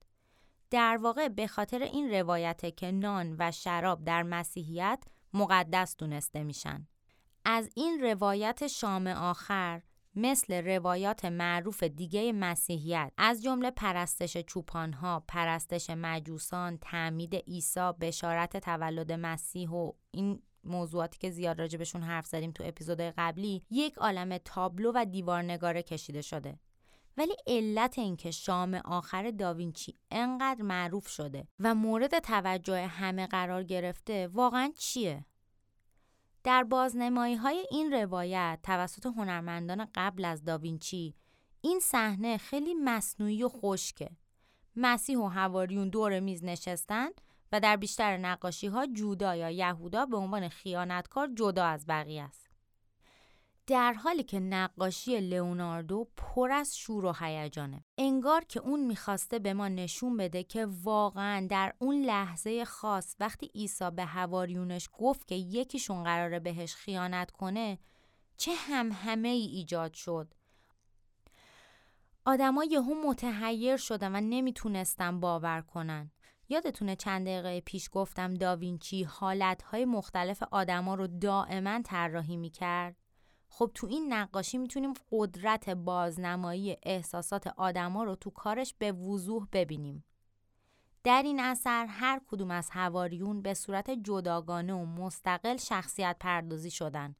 [0.70, 6.86] در واقع به خاطر این روایته که نان و شراب در مسیحیت مقدس دونسته میشن.
[7.44, 9.82] از این روایت شام آخر
[10.16, 19.12] مثل روایات معروف دیگه مسیحیت از جمله پرستش چوپانها، پرستش مجوسان، تعمید عیسی، بشارت تولد
[19.12, 24.92] مسیح و این موضوعاتی که زیاد راجبشون حرف زدیم تو اپیزود قبلی یک عالم تابلو
[24.94, 26.58] و دیوارنگاره کشیده شده
[27.16, 34.28] ولی علت اینکه شام آخر داوینچی انقدر معروف شده و مورد توجه همه قرار گرفته
[34.28, 35.24] واقعا چیه؟
[36.44, 41.14] در بازنمایی های این روایت توسط هنرمندان قبل از داوینچی
[41.60, 44.10] این صحنه خیلی مصنوعی و خشکه.
[44.76, 47.08] مسیح و هواریون دور میز نشستن
[47.52, 52.43] و در بیشتر نقاشی ها جودا یا یهودا به عنوان خیانتکار جدا از بقیه است.
[53.66, 57.84] در حالی که نقاشی لئوناردو پر از شور و هیجانه.
[57.98, 63.50] انگار که اون می‌خواسته به ما نشون بده که واقعا در اون لحظه خاص وقتی
[63.54, 67.78] عیسی به هواریونش گفت که یکیشون قراره بهش خیانت کنه
[68.36, 70.34] چه هم همه ای ایجاد شد.
[72.24, 76.10] آدما یهو متحیر شدن و نمی‌تونستن باور کنن.
[76.48, 83.03] یادتونه چند دقیقه پیش گفتم داوینچی حالتهای مختلف آدما رو دائما طراحی می‌کرد؟
[83.56, 90.04] خب تو این نقاشی می‌تونیم قدرت بازنمایی احساسات آدما رو تو کارش به وضوح ببینیم.
[91.04, 97.14] در این اثر هر کدوم از هواریون به صورت جداگانه و مستقل شخصیت پردازی شدن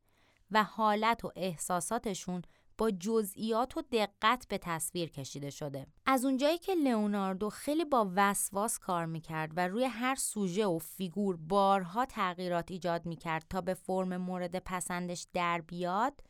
[0.51, 2.43] و حالت و احساساتشون
[2.79, 8.79] با جزئیات و دقت به تصویر کشیده شده از اونجایی که لئوناردو خیلی با وسواس
[8.79, 14.17] کار می‌کرد و روی هر سوژه و فیگور بارها تغییرات ایجاد می‌کرد تا به فرم
[14.17, 16.21] مورد پسندش در بیاد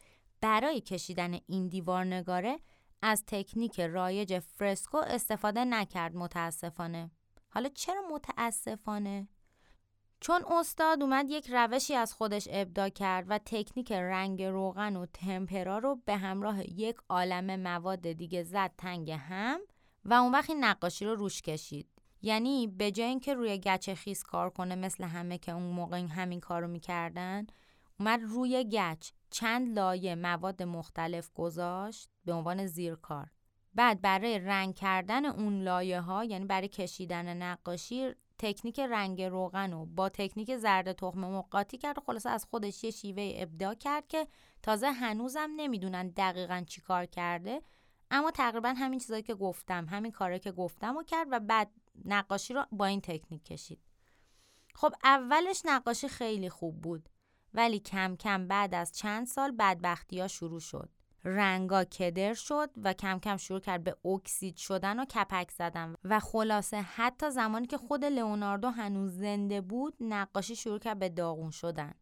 [0.41, 2.59] برای کشیدن این دیوار نگاره
[3.03, 7.11] از تکنیک رایج فرسکو استفاده نکرد متاسفانه
[7.49, 9.29] حالا چرا متاسفانه؟
[10.25, 15.79] چون استاد اومد یک روشی از خودش ابدا کرد و تکنیک رنگ روغن و تمپرا
[15.79, 19.61] رو به همراه یک عالم مواد دیگه زد تنگ هم
[20.05, 21.89] و اون وقت این نقاشی رو روش کشید.
[22.23, 26.41] یعنی به جای اینکه روی گچ خیس کار کنه مثل همه که اون موقع همین
[26.41, 27.47] کارو می‌کردن
[28.01, 33.31] اومد روی گچ چند لایه مواد مختلف گذاشت به عنوان زیرکار.
[33.75, 39.87] بعد برای رنگ کردن اون لایه ها یعنی برای کشیدن نقاشی تکنیک رنگ روغن و
[39.87, 44.09] با تکنیک زرد تخم مرغ قاطی کرد و خلاصه از خودش یه شیوه ابداع کرد
[44.09, 44.27] که
[44.63, 47.63] تازه هنوزم نمی‌دونن دقیقا چی کار کرده.
[48.11, 51.71] اما تقریبا همین چیزایی که گفتم همین کاری که گفتم و کرد و بعد
[52.05, 53.81] نقاشی رو با این تکنیک کشید.
[54.75, 57.09] خب اولش نقاشی خیلی خوب بود
[57.55, 60.91] ولی کم کم بعد از چند سال بدبختی ها شروع شد.
[61.25, 66.21] رنگا کدر شد و کم کم شروع کرد به اکسید شدن و کپک زدن و
[66.21, 71.95] خلاصه حتی زمانی که خود لئوناردو هنوز زنده بود نقاشی شروع کرد به داغون شدن.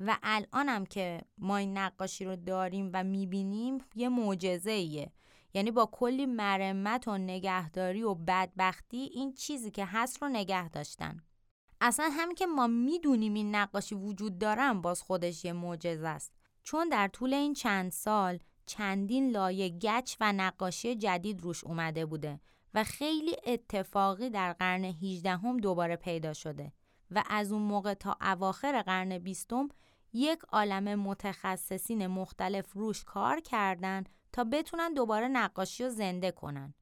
[0.00, 5.12] و الانم که ما این نقاشی رو داریم و می‌بینیم یه معجزه ایه
[5.54, 11.22] یعنی با کلی مرمت و نگهداری و بدبختی این چیزی که هست رو نگه داشتن.
[11.80, 16.32] اصلا همین که ما می‌دونیم این نقاشی وجود دارن باز خودش یه معجزه است.
[16.62, 22.40] چون در طول این چند سال چندین لایه گچ و نقاشی جدید روش اومده بوده
[22.74, 26.72] و خیلی اتفاقی در قرن 18 هم دوباره پیدا شده
[27.10, 29.68] و از اون موقع تا اواخر قرن بیستم
[30.12, 36.74] یک عالم متخصصین مختلف روش کار کردن تا بتونن دوباره نقاشی رو زنده کنن.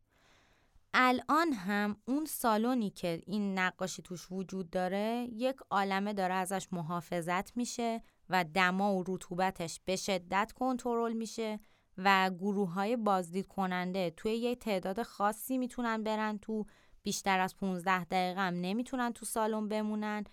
[0.95, 7.57] الان هم اون سالونی که این نقاشی توش وجود داره یک عالمه داره ازش محافظت
[7.57, 11.61] میشه و دما و رطوبتش به شدت کنترل میشه
[11.98, 16.66] و گروه های بازدید کننده توی یه تعداد خاصی می‌تونن برن تو
[17.02, 20.24] بیشتر از 15 دقیقه هم نمی‌تونن تو سالن بمونن.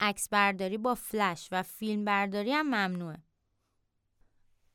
[0.00, 3.22] عکس برداری با فلش و فیلم برداری هم ممنوعه.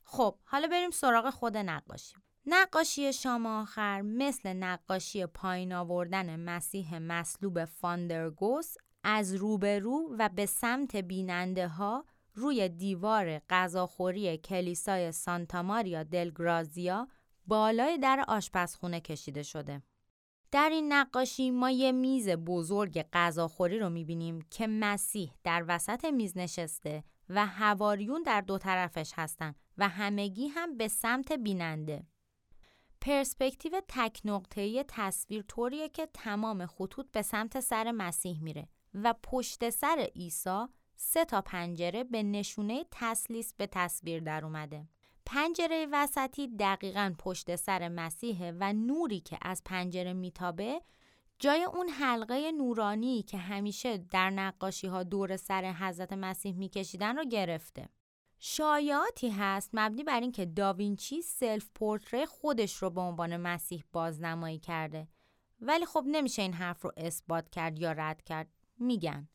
[0.04, 2.16] خب حالا بریم سراغ خود نقاشی.
[2.46, 10.96] نقاشی شام آخر مثل نقاشی پایین آوردن مسیح مصلوب فاندرگوس از روبرو و به سمت
[10.96, 17.08] بیننده ها روی دیوار غذاخوری کلیسای سانتا ماریا دل گرازیا
[17.48, 19.82] بالای در آشپزخونه کشیده شده.
[20.52, 26.38] در این نقاشی ما یه میز بزرگ غذاخوری رو می‌بینیم که مسیح در وسط میز
[26.38, 32.08] نشسته و هواریون در دو طرفش هستن و همگی هم به سمت بیننده.
[33.02, 39.70] پرسپکتیو تک نقطه‌ای تصویر طوریه که تمام خطوط به سمت سر مسیح میره و پشت
[39.70, 44.88] سر عیسی سه تا پنجره به نشونه تسلیس به تصویر در اومده.
[45.26, 50.82] پنجره وسطی دقیقا پشت سر مسیحه و نوری که از پنجره میتابه
[51.40, 57.26] جای اون حلقه نورانی که همیشه در نقاشی ها دور سر حضرت مسیح میکشیدن رو
[57.26, 57.90] گرفته.
[58.40, 65.08] شایعاتی هست مبنی بر اینکه داوینچی self پرتره‌ی خودش رو به عنوان مسیح بازنمایی کرده
[65.62, 68.48] ولی خب نمیشه این حرف رو اثبات کرد یا رد کرد
[68.80, 69.28] میگن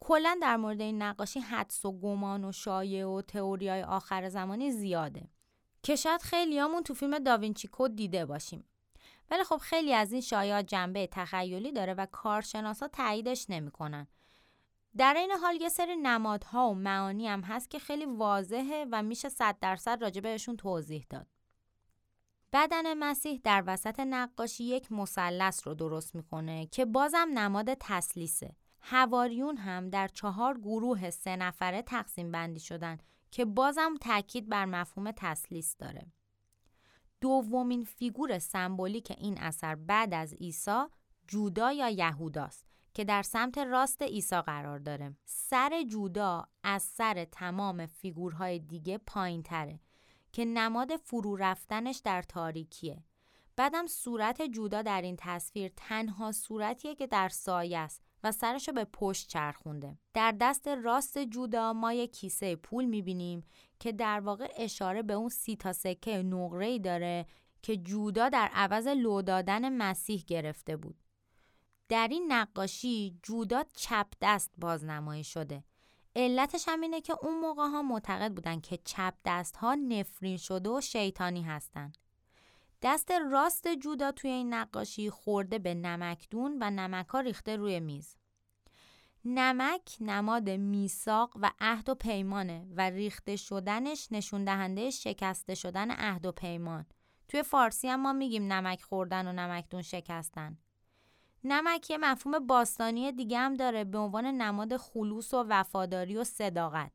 [0.00, 5.28] کلا در مورد این نقاشی حدس و گمان و شایعه و های آخر زمانی زیاده
[5.82, 8.64] که شاید خیلیامون تو فیلم Da Vinci Code دیده باشیم
[9.30, 14.06] ولی خب خیلی از این شایعات جنبه تخیلی داره و کارشناسا تاییدش نمی‌کنن
[14.96, 19.28] در این حال یه سری نمادها و معانی هم هست که خیلی واضحه و میشه
[19.28, 21.26] صد درصد راجع بهشون توضیح داد.
[22.52, 28.56] بدن مسیح در وسط نقاشی یک مثلث رو درست می‌کنه که بازم نماد تسلیسه.
[28.80, 32.98] هواریون هم در چهار گروه سه نفره تقسیم بندی شدن
[33.30, 36.06] که بازم تاکید بر مفهوم تسلیس داره.
[37.20, 40.84] دومین فیگور سمبولیک این اثر بعد از عیسی
[41.28, 45.16] جودا یا یهوداست که در سمت راست عیسی قرار داره.
[45.24, 49.80] سر جودا از سر تمام فیگورهای دیگه پایین تره
[50.32, 53.04] که نماد فرو رفتنش در تاریکیه.
[53.56, 58.84] بعدم صورت جودا در این تصویر تنها صورتیه که در سایه است و سرشو به
[58.84, 59.98] پشت چرخونده.
[60.14, 63.44] در دست راست جودا ما یک کیسه پول می‌بینیم
[63.80, 67.26] که در واقع اشاره به اون سی تا سکه نقره داره
[67.62, 70.96] که جودا در عوض لو دادن مسیح گرفته بود.
[71.88, 75.64] در این نقاشی جودا چپ دست بازنمایی شده.
[76.16, 80.70] علتش هم اینه که اون موقع ها معتقد بودن که چپ دست ها نفرین شده
[80.70, 81.98] و شیطانی هستند.
[82.82, 88.16] دست راست جودا توی این نقاشی خورده به نمکدون و نمک ها ریخته روی میز.
[89.24, 96.26] نمک نماد میثاق و عهد و پیمانه و ریخته شدنش نشون دهنده شکسته شدن عهد
[96.26, 96.86] و پیمان.
[97.28, 100.58] توی فارسی هم ما میگیم نمک خوردن و نمکدون شکستن.
[101.44, 106.92] نمک یه مفهوم باستانی دیگه هم داره به عنوان نماد خلوص و وفاداری و صداقت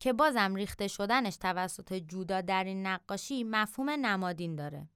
[0.00, 4.88] که بازم ریخته شدنش توسط جودا در این نقاشی مفهوم نمادین داره.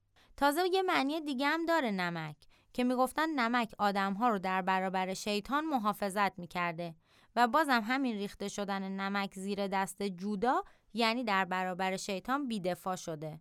[0.42, 2.36] تازه یه معنی دیگه هم داره نمک
[2.72, 6.94] که می‌گفتن نمک آدمها رو در برابر شیطان محافظت می‌کرده
[7.36, 10.64] و بازم همین ریخته شدن نمک زیر دست جودا
[10.94, 13.40] یعنی در برابر شیطان بیدفاع شده.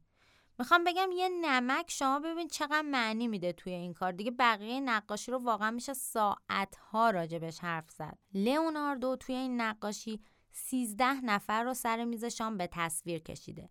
[0.60, 4.12] می‌خوام بگم یه نمک شما ببین چقدر معنی میده توی این کار.
[4.12, 8.18] دیگه بقیه نقاشی رو واقعا میشه ساعتها راجبش حرف زد.
[8.34, 10.22] لئوناردو توی این نقاشی
[10.52, 13.70] 13 نفر رو سر میز شام به تصویر کشیده.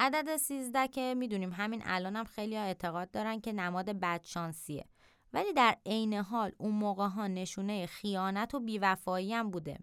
[0.00, 4.84] عدد 13 که می‌دونیم همین الانم هم خیلی اعتقاد دارن که نماد بدشانسیه.
[5.32, 9.78] ولی در عین حال اون موقع ها نشونه خیانت و بیوفایی هم بوده.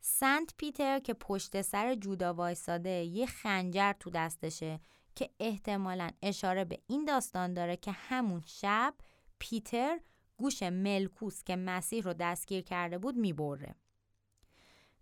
[0.00, 4.80] سنت پیتر که پشت سر جودا وایساده یه خنجر تو دستشه
[5.14, 8.94] که احتمالا اشاره به این داستان داره که همون شب
[9.38, 10.00] پیتر
[10.36, 13.74] گوش ملکوس که مسیح رو دستگیر کرده بود می‌بره.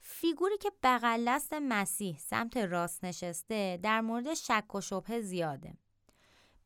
[0.00, 5.76] فیگوری که بغل دست مسیح سمت راست نشسته در مورد شک و شبه زیاده.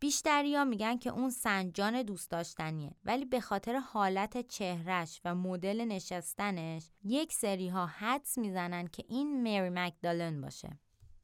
[0.01, 6.91] بیشتریا میگن که اون سنجان دوست داشتنیه ولی به خاطر حالت چهرش و مدل نشستنش
[7.05, 10.79] یک سری ها حدس می‌زنن که این مری مکدالن باشه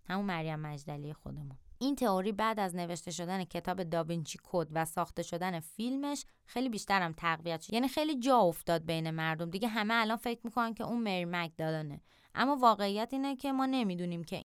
[0.04, 5.22] همون مریم مجدلی خودمون این تئوری بعد از نوشته شدن کتاب داوینچی کد و ساخته
[5.22, 7.72] شدن فیلمش خیلی بیشترم تقویت شد.
[7.72, 9.50] یعنی خیلی جا افتاد بین مردم.
[9.50, 12.00] دیگه همه الان فکر می‌کنن که اون مری مکدالانه
[12.34, 14.42] اما واقعیت اینه که ما نمی‌دونیم که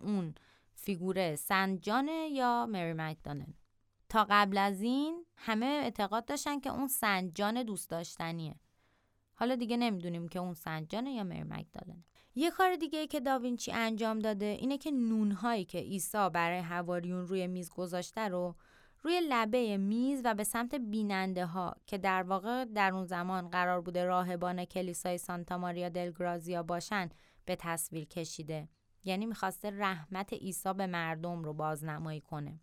[0.00, 0.34] اون
[0.74, 3.54] فیگوره سنجانه یا مری مکدالن
[4.08, 8.54] تا قبل از این همه اعتقاد داشتن که اون سنجان دوست داشتنیه.
[9.34, 12.04] حالا دیگه نمی‌دونیم که اون سنجانه یا مری مکدالنه
[12.34, 17.46] یه کار دیگه که داوینچی انجام داده اینه که نونهایی که عیسی برای هواریون روی
[17.46, 18.54] میز گذاشته رو
[19.02, 23.80] روی لبه میز و به سمت بیننده ها که در واقع در اون زمان قرار
[23.80, 27.08] بوده راهبان کلیسای سانتا ماریا دل گرازیا باشن
[27.44, 28.68] به تصویر کشیده.
[29.04, 32.60] یعنی می‌خواسته رحمت عیسی به مردم رو بازنمایی کنه.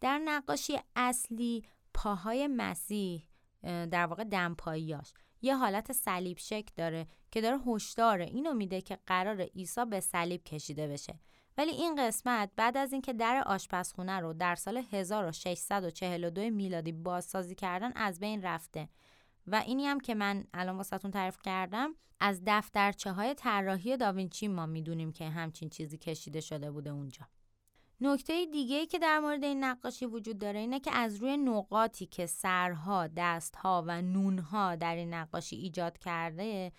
[0.00, 3.28] در نقاشی اصلی پاهای مسیح
[3.62, 5.12] در واقع دمپاییاش
[5.42, 10.44] یه حالت صلیب شک داره که داره هشدار اینو میده که قرار عیسی به صلیب
[10.44, 11.20] کشیده بشه.
[11.58, 17.92] ولی این قسمت بعد از اینکه در آشپزخونه رو در سال 1642 میلادی بازسازی کردن
[17.94, 18.88] از بین رفته.
[19.46, 24.66] و اینی هم که من الان واسهتون تعریف کردم از دفترچه های طراحی داوینچی ما
[24.66, 27.26] می‌دونیم که همچین چیزی کشیده شده بوده اونجا.
[28.00, 32.26] نکته دیگه که در مورد این نقاشی وجود داره اینه که از روی نقاطی که
[32.26, 36.72] سرها، دستها و نونها در این نقاشی ایجاد کرده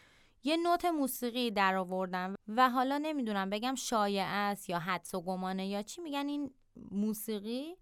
[0.44, 5.68] یه نوت موسیقی در آوردن و حالا نمی‌دونم بگم شایع است یا حدس و گمانه
[5.68, 6.02] یا چی.
[6.02, 6.52] میگن این
[6.92, 7.76] موسیقی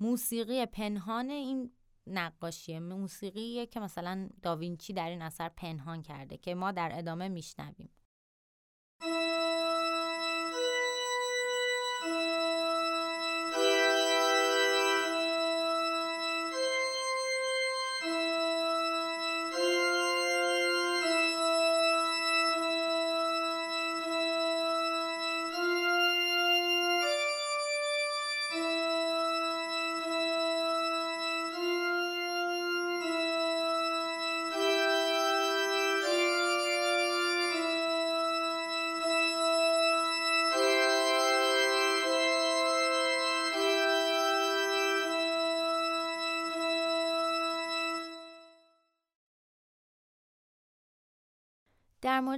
[0.00, 1.70] موسیقی پنهان این
[2.06, 2.80] نقاشیه.
[2.80, 7.90] موسیقیه که مثلا داوینچی در این اثر پنهان کرده که ما در ادامه میشنویم.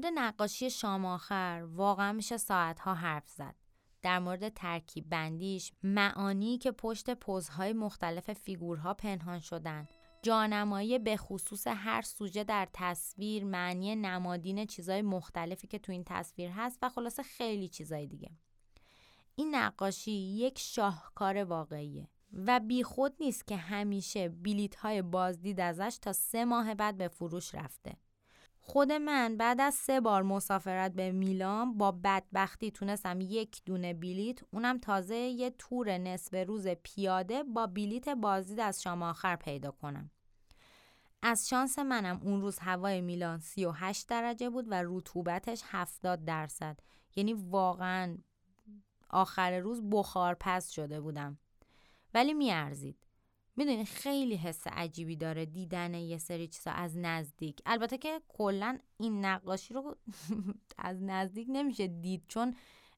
[0.02, 3.54] مورد نقاشی شام آخر واقعا میشه ساعتها حرف زد.
[4.02, 9.88] در مورد ترکیب بندیش معانی که پشت پوزهای مختلف فیگورها پنهان شدن.
[10.22, 16.50] جانمایی به خصوص هر سوژه در تصویر معنی نمادین چیزهای مختلفی که تو این تصویر
[16.50, 18.30] هست و خلاصه خیلی چیزای دیگه.
[19.34, 26.12] این نقاشی یک شاهکار واقعیه و بیخود نیست که همیشه بیلیت های بازدید ازش تا
[26.12, 27.96] سه ماه بعد به فروش رفته.
[28.64, 34.38] خود من بعد از سه بار مسافرت به میلان با بدبختی تونستم یک دونه بیلیت
[34.50, 40.10] اونم تازه یه تور نصف روز پیاده با بیلیت بازدید از شام آخر پیدا کنم.
[41.22, 46.78] از شانس منم اون روز هوای میلان 38 درجه بود و رطوبتش 70 درصد.
[47.16, 48.18] یعنی واقعا
[49.10, 51.38] آخر روز بخار پس شده بودم.
[52.14, 53.01] ولی میارزید.
[53.56, 57.60] می‌دونی خیلی حس عجیبی داره دیدن یه سری چیزا از نزدیک.
[57.66, 59.96] البته که کلا این نقاشی رو
[60.78, 62.56] از نزدیک نمیشه دید چون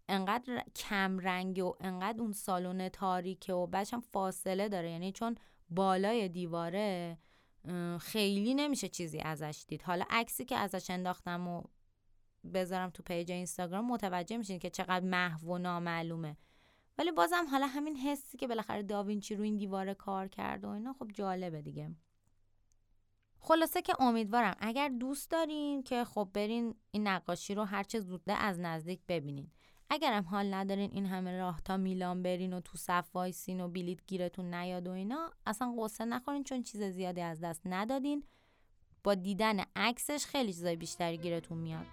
[0.08, 4.90] انقدر کم رنگ و انقدر اون سالن تاریکه و بعدش فاصله داره.
[4.90, 5.34] یعنی چون
[5.70, 7.18] بالای دیواره
[8.00, 9.82] خیلی نمیشه چیزی ازش دید.
[9.82, 11.62] حالا عکسی که ازش انداختم و
[12.54, 16.36] بذارم تو پیج اینستاگرام متوجه میشین که چقدر محو و نامعلومه.
[16.98, 20.92] ولی بازم حالا همین حسی که بالاخره داوینچی رو این دیواره کار کرد و اینا
[20.92, 21.90] خب جالبه دیگه.
[23.40, 28.60] خلاصه که امیدوارم اگر دوست دارین که خب برین این نقاشی رو هرچه زوده از
[28.60, 29.50] نزدیک ببینین.
[29.90, 34.06] اگرم حال ندارین این همه راه تا میلان برین و تو صف وایسین و بلیت
[34.06, 38.24] گیرتون نیاد و اینا اصلا قصه نخورین چون چیز زیادی از دست ندادین.
[39.04, 41.86] با دیدن عکسش خیلی چیزای بیشتری گیرتون میاد.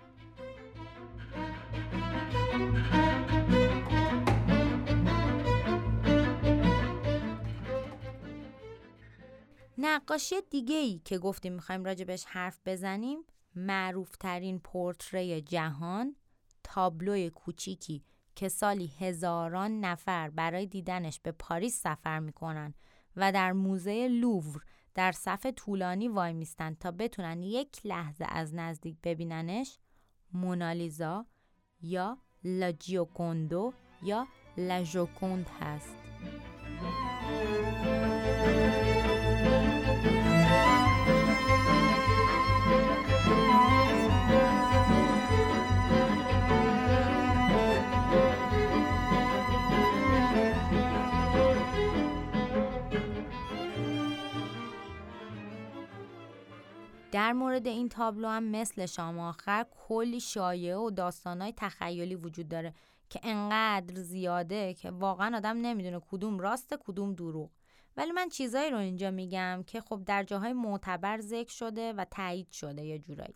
[9.77, 13.19] نقاشی دیگه ای که گفتیم می‌خوایم راجبش حرف بزنیم
[13.55, 16.15] معروفترین پرتره‌ی جهان
[16.63, 18.03] تابلو کوچیکی
[18.35, 22.73] که سالی هزاران نفر برای دیدنش به پاریس سفر می‌کنن
[23.15, 24.61] و در موزه لوور
[24.95, 29.79] در صف طولانی وای میستن تا بتونن یک لحظه از نزدیک ببیننش
[30.33, 31.25] مونالیزا
[31.81, 33.73] یا La Gioconda
[34.03, 35.95] یا La Joconde هست.
[57.11, 62.73] در مورد این تابلو هم مثل شام آخر کلی شایعه و داستانهای تخیلی وجود داره
[63.09, 67.49] که انقدر زیاده که واقعا آدم نمی‌دونه کدوم راست کدوم دروغ.
[67.97, 72.51] ولی من چیزایی رو اینجا میگم که خب در جاهای معتبر ذکر شده و تایید
[72.51, 73.35] شده یه جورایی.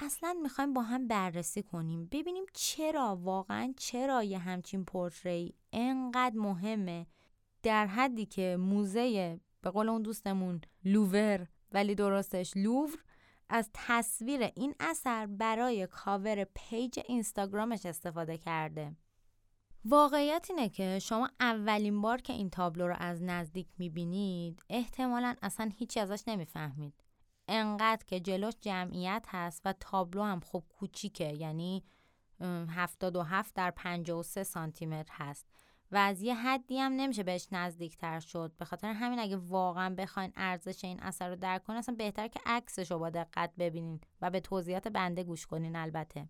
[0.00, 2.08] اصلا می‌خوایم با هم بررسی کنیم.
[2.12, 7.06] ببینیم چرا واقعا چرا یه همچین پورتری انقدر مهمه.
[7.62, 11.46] در حدی که موزه به قول اون دوستمون لوور
[11.76, 12.98] ولی درستش لوور
[13.48, 18.96] از تصویر این اثر برای cover page اینستاگرامش استفاده کرده.
[19.84, 25.70] واقعیت اینه که شما اولین بار که این تابلو رو از نزدیک می‌بینید احتمالا اصلا
[25.76, 26.94] هیچی ازش نمی‌فهمید.
[27.48, 31.84] انقدر که جلوش جمعیت هست و تابلو هم خب کوچیکه یعنی
[32.40, 35.46] 77 در 53 سانتی متر هست.
[35.92, 38.52] و از یه حدی هم نمیشه بهش نزدیکتر شد.
[38.58, 42.40] به خاطر همین اگه واقعا بخواین ارزش این اثر رو درک کنین اصلا بهتر که
[42.46, 46.28] عکسش رو با دقت ببینین و به توضیحات بنده گوش کنین البته.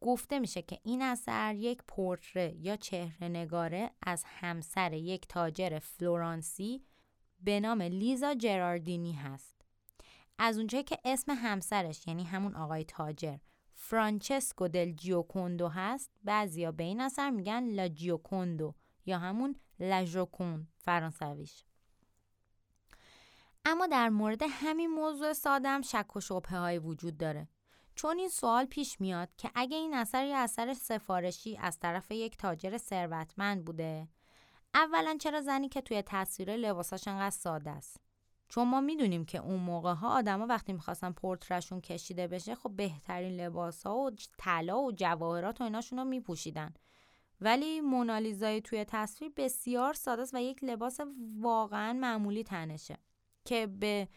[0.00, 6.84] گفته میشه که این اثر یک پورتره یا چهره نگاره از همسر یک تاجر فلورانسی
[7.40, 9.62] به نام لیزا جراردینی هست.
[10.38, 13.36] از اونجایی که اسم همسرش یعنی همون آقای تاجر
[13.74, 18.74] فرانچسکو دل جیوکوندو هست بعضیا به این اثر میگن لا جیوکوندا.
[19.06, 21.64] یا همون لژوکوند فرانسویش.
[23.64, 27.48] اما در مورد همین موضوع ساده هم شک و شبهه های وجود داره.
[27.94, 32.36] چون این سوال پیش میاد که اگه این اثر یه اثر سفارشی از طرف یک
[32.36, 34.08] تاجر ثروتمند بوده
[34.74, 38.00] اولا چرا زنی که توی تصویر لباساش انقدر ساده است؟
[38.48, 43.40] چون ما می‌دونیم که اون موقع ها آدما وقتی می‌خواستن پورترشون کشیده بشه خب بهترین
[43.40, 46.74] لباس ها و طلا و جواهرات و ایناشون رو میپوشیدن.
[47.42, 51.00] ولی مونالیزای توی تصویر بسیار ساده است و یک لباس
[51.38, 52.98] واقعا معمولی تنشه
[53.44, 54.08] که به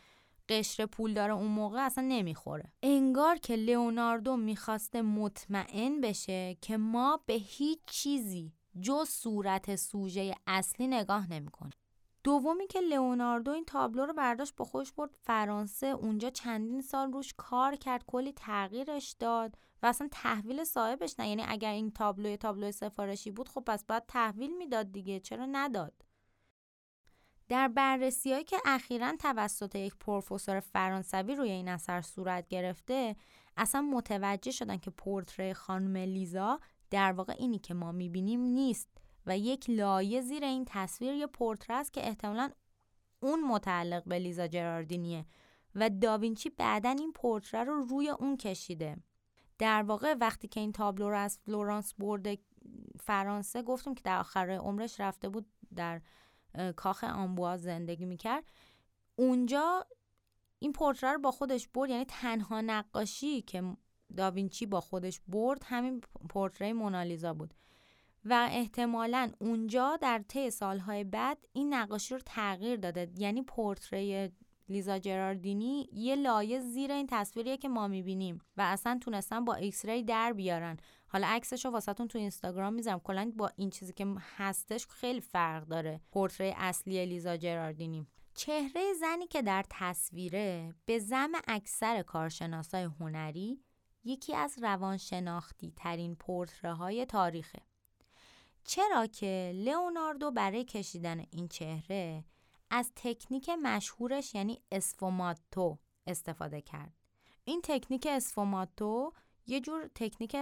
[0.49, 2.71] قشر پول داره اون موقع اصلا نمی‌خوره.
[2.84, 10.88] انگار که لئوناردو می‌خواسته مطمئن بشه که ما به هیچ چیزی جز صورت سوژه اصلی
[10.88, 11.73] نگاه نمی‌کنیم.
[12.23, 17.34] دومی که لئوناردو این تابلو رو برداشت با خودش برد فرانسه اونجا چندین سال روش
[17.38, 19.57] کار کرد کلی تغییرش داد.
[19.84, 21.30] و اصلا تحویل صاحبش نه.
[21.30, 25.19] یعنی اگر این تابلو تابلو سفارشی بود خب پس باید تحویل می‌داد دیگه.
[25.19, 25.93] چرا نداد؟
[27.49, 33.15] در بررسی هایی که اخیرا توسط یک پروفسور فرانسوی روی این اثر صورت گرفته
[33.57, 36.59] اصلا متوجه شدن که پورتره‌ی خانم لیزا
[36.89, 38.89] در واقع اینی که ما می‌بینیم نیست
[39.26, 42.49] و یک لایه زیر این تصویر یه پورتره است که احتمالا
[43.19, 45.26] اون متعلق به لیزا جراردینیه
[45.76, 48.97] و داوینچی بعدا این پورتره رو روی اون کشیده.
[49.58, 52.38] در واقع وقتی که این تابلو رو از فلورانس برده
[52.99, 55.45] فرانسه گفتم که در آخر عمرش رفته بود
[55.76, 56.01] در
[56.76, 58.43] کاخ آمبواز زندگی می‌کرد.
[59.16, 59.86] اونجا
[60.60, 63.78] این پورتره رو با خودش برد یعنی تنها نقاشی که
[64.18, 67.53] داوینچی با خودش برد همین پورتره‌ی مونالیزا بود.
[68.26, 74.32] و احتمالا اونجا در طی سالهای بعد این نقاشی رو تغییر داده یعنی پورتره‌ی
[74.70, 80.03] لیزا جراردینی یه لایه زیر این تصویریه که ما می‌بینیم و اصلا تونستن با X-ray
[80.03, 80.78] در بیارن.
[81.07, 82.99] حالا عکسش رو واسهتون تو اینستاگرام می‌ذارم.
[82.99, 84.07] کلا با این چیزی که
[84.38, 86.01] هستش خیلی فرق داره.
[86.11, 88.07] پورتری اصلی لیزا جراردینی.
[88.36, 93.59] چهره زنی که در تصویره به زم اکثر کارشناسای هنری
[94.03, 97.61] یکی از روانشناختی ترین پورتره های تاریخه.
[98.63, 102.24] چرا که لئوناردو برای کشیدن این چهره
[102.76, 106.93] از تکنیک مشهورش یعنی اسفوماتو استفاده کرد.
[107.43, 109.13] این تکنیک اسفوماتو
[109.48, 110.36] یه جور تکنیک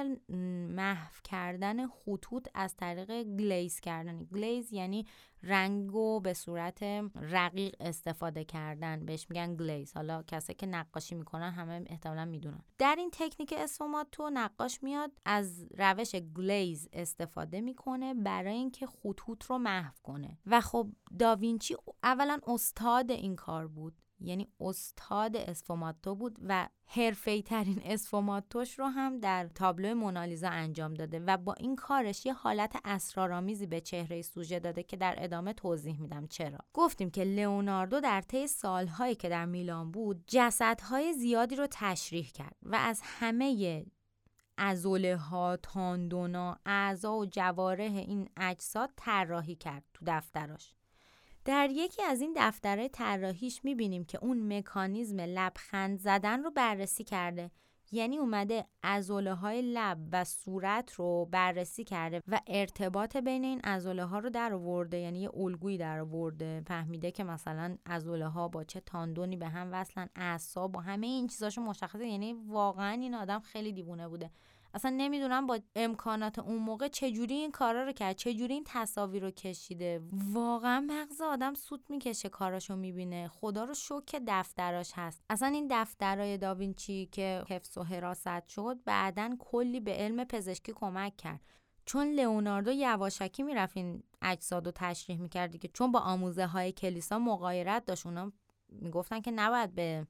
[0.70, 4.24] محو کردن خطوط از طریق glaze کردن.
[4.24, 5.06] glaze یعنی
[5.44, 6.84] رنگو به صورت
[7.16, 9.06] رقیق استفاده کردن.
[9.06, 9.94] بهش میگن glaze.
[9.94, 12.64] حالا کسی که نقاشی می‌کنن همه احتمالا می‌دونن.
[12.78, 19.58] در این تکنیک اسفوماتو نقاش میاد از روش glaze استفاده می‌کنه برای اینکه خطوط رو
[19.58, 20.38] محو کنه.
[20.46, 20.88] و خب
[21.20, 24.03] داوینچی اولا استاد این کار بود.
[24.24, 31.20] یعنی استاد اسفوماتو بود و حرفه‌ای ترین اسفوماتوش رو هم در تابلو مونالیزا انجام داده
[31.20, 36.02] و با این کارش یه حالت اسرارآمیزی به چهره سوژه داده که در ادامه توضیح
[36.02, 41.68] میدم چرا گفتیم که لئوناردو در طی سالهایی که در میلان بود جسدهای زیادی رو
[41.72, 43.86] تشریح کرد و از همه
[44.58, 50.74] ازوله ها، تاندونا، اعضا و جواره این اجساد طراحی کرد تو دفتراش.
[51.46, 57.52] در یکی از این دفتره طراحیش می‌بینیم که اون مکانیزم لبخند زدن رو بررسی کرده.
[57.92, 64.06] یعنی اومده ازوله های لب و صورت رو بررسی کرده و ارتباط بین این ازوله
[64.06, 64.98] ها رو در آورده.
[64.98, 66.64] یعنی یه الگویی در آورده.
[66.68, 71.28] فهمیده که مثلا ازوله ها با چه تاندونی به هم وصلن اعصاب با همه این
[71.28, 72.08] چیزاشو مشخصه.
[72.08, 74.32] یعنی واقعا این آدم خیلی دیوونه بوده.
[74.74, 79.32] اصلا نمی‌دونم با امکانات اون موقع چجوری این کارا رو کرد چجوری این تصاویر رو
[79.32, 80.02] کشیده.
[80.12, 83.28] واقعا مغز آدم سوت می‌کشه کاراشو می‌بینه.
[83.28, 85.24] خدا رو شوک دفتراش هست.
[85.30, 91.18] اصلا این دفترای داوینچی که حفظ و حراست شد بعدا کلی به علم پزشکی کمک
[91.18, 91.42] کرد.
[91.86, 97.20] چون لئوناردو یواشکی می‌رفت این اجساد رو تشریح می‌کردی که چون با آموزه های کلیسا
[97.20, 98.06] مقایرت داشت.
[98.06, 98.32] اونا
[98.70, 100.08] می‌گفتن که نباید به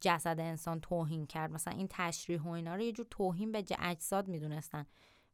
[0.00, 1.52] جسد انسان توهین کرد.
[1.52, 4.86] مثلا این تشریح و اینا رو یه جور توهین به اجساد می‌دونستن.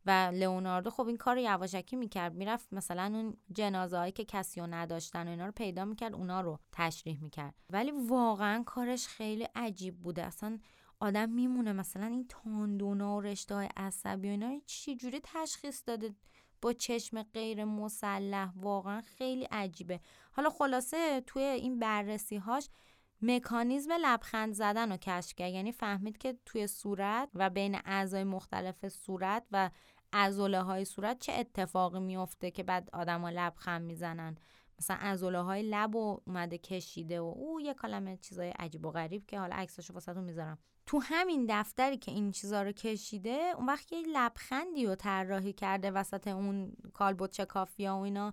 [0.06, 2.34] و لئوناردو خب این کار رو یواشکی می‌کرد.
[2.34, 6.40] می‌رفت مثلا اون جنازه هایی که کسی رو نداشتن و اینا رو پیدا می‌کرد اونا
[6.40, 7.54] رو تشریح می‌کرد.
[7.70, 10.22] ولی واقعا کارش خیلی عجیب بوده.
[10.22, 10.58] اصلا
[11.00, 16.14] آدم میمونه مثلا این تاندونا و رشته های عصبی و اینا چی جوری تشخیص داده
[16.62, 20.00] با چشم غیر مسلح؟ واقعا خیلی عجیبه.
[20.32, 22.68] حالا خلاصه توی این بررسی هاش
[23.22, 25.52] مکانیزم لبخند زدن رو کشف کرد.
[25.52, 29.70] یعنی فهمید که توی صورت و بین اعضای مختلف صورت و
[30.12, 34.36] ازوله های صورت چه اتفاقی میفته که بعد آدما لبخند می‌زنن.
[34.78, 39.26] مثلا ازوله های لب و اومده کشیده و او یه کلمه چیزای عجیب و غریب
[39.26, 40.58] که حالا عکساشو واسهتون می‌ذارم.
[40.86, 45.90] تو همین دفتری که این چیزا رو کشیده اون وقت یه لبخندی رو طراحی کرده
[45.90, 48.32] وسط اون کالبوت چکافیا و اینا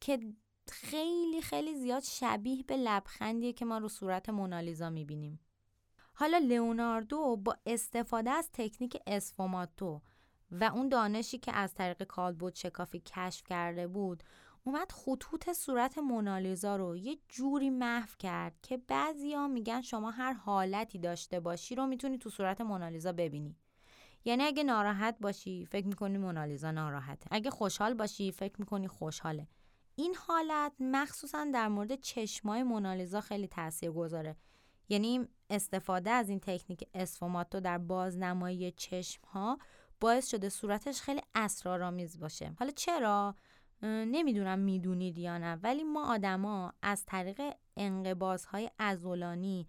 [0.00, 0.18] که
[0.70, 5.40] خیلی خیلی زیاد شبیه به لبخندیه که ما رو صورت مونالیزا می‌بینیم.
[6.14, 10.00] حالا لئوناردو با استفاده از تکنیک اسفوماتو
[10.50, 14.22] و اون دانشی که از طریق کالبوت شکافی کشف کرده بود
[14.64, 20.98] اومد خطوط صورت مونالیزا رو یه جوری محو کرد که بعضیا میگن شما هر حالتی
[20.98, 23.56] داشته باشی رو می‌تونی تو صورت مونالیزا ببینی.
[24.24, 27.28] یعنی اگه ناراحت باشی فکر می‌کنی مونالیزا ناراحته.
[27.30, 29.48] اگه خوشحال باشی فکر می‌کنی خوشحاله.
[29.96, 34.36] این حالت مخصوصا در مورد چشمای مونالیزا خیلی تاثیر گذاره
[34.88, 39.58] یعنی استفاده از این تکنیک اسفوماتو در بازنمایی چشم ها
[40.00, 42.52] باعث شده صورتش خیلی اسرارآمیز باشه.
[42.58, 43.34] حالا چرا؟
[43.82, 47.42] نمی‌دونم می‌دونید یا نه ولی ما آدما از طریق
[47.76, 49.68] انقبازهای ازولانی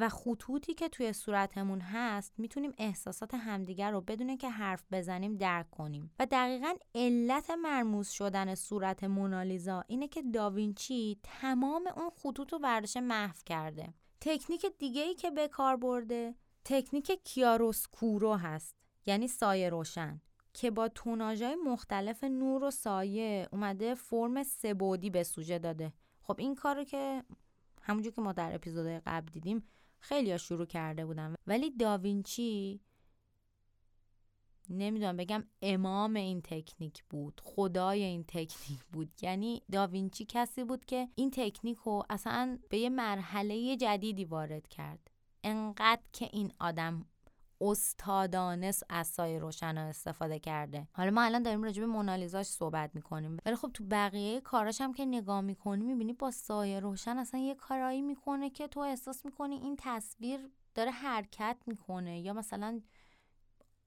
[0.00, 5.70] و خطوطی که توی صورتمون هست می‌تونیم احساسات همدیگر رو بدون که حرف بزنیم درک
[5.70, 6.10] کنیم.
[6.18, 12.96] و دقیقا علت مرموز شدن صورت مونالیزا اینه که داوینچی تمام اون خطوط رو برداشت
[12.96, 13.94] محو کرده.
[14.20, 16.34] تکنیک دیگه ای که به کار برده
[16.64, 18.76] تکنیک کیاروسکورو هست
[19.06, 20.20] یعنی سایه روشن
[20.54, 25.92] که با توناژهای مختلف نور و سایه اومده فرم سبودی به سوژه داده.
[26.22, 27.24] خب این کارو که
[27.82, 29.68] همونجور که ما در اپیزودهای قبل دیدیم
[30.00, 31.34] خیلی شروع کرده بودن.
[31.46, 32.80] ولی داوینچی
[34.70, 39.12] نمی‌دونم بگم امام این تکنیک بود خدای این تکنیک بود.
[39.22, 45.10] یعنی داوینچی کسی بود که این تکنیک رو اصلا به یه مرحله جدیدی وارد کرد.
[45.44, 47.06] انقدر که این آدم
[47.60, 50.88] استادانه از سایه روشن استفاده کرده.
[50.92, 53.36] حالا ما الان داریم راجع به مونالیزاش صحبت می‌کنیم.
[53.46, 57.54] ولی خب تو بقیه کاراش هم که نگاه می‌کنی می‌بینی با سایه روشن اصلا یه
[57.54, 62.20] کارایی می‌کنه که تو احساس می‌کنی این تصویر داره حرکت می‌کنه.
[62.20, 62.80] یا مثلا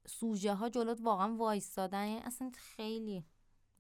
[0.07, 2.07] سوژه ها جلوت واقعا وایستادن.
[2.07, 3.25] یعنی اصلا خیلی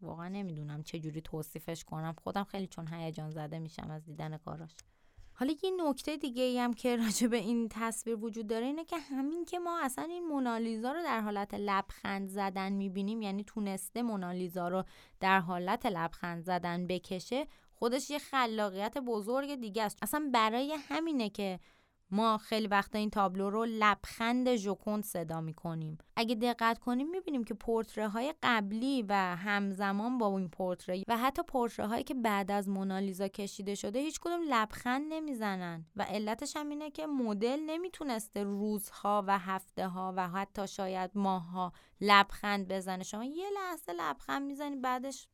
[0.01, 2.15] واقعا نمی‌دونم چه جوری توصیفش کنم.
[2.23, 4.71] خودم خیلی چون هیجان زده میشم از دیدن کاراش.
[5.33, 8.97] حالا یه نکته دیگه ای هم که راجع به این تصویر وجود داره اینه که
[8.97, 14.67] همین که ما اصلا این مونالیزا رو در حالت لبخند زدن می‌بینیم یعنی تونسته مونالیزا
[14.67, 14.83] رو
[15.19, 19.97] در حالت لبخند زدن بکشه خودش یه خلاقیت بزرگ دیگه است.
[20.01, 21.59] اصلا برای همینه که
[22.11, 25.97] ما خیلی وقتا این تابلو رو لبخند ژوکند صدا می‌کنیم.
[26.15, 31.43] اگه دقت کنیم می‌بینیم که پورتره های قبلی و همزمان با این پورتره و حتی
[31.43, 36.69] پورتره هایی که بعد از مونالیزا کشیده شده هیچ کدوم لبخند نمی‌زنن و علتش هم
[36.69, 43.03] اینه که مدل نمی‌تونسته روزها و هفته ها و حتی شاید ماهها لبخند بزنه.
[43.03, 45.27] شما یه لحظه لبخند می‌زنی بعدش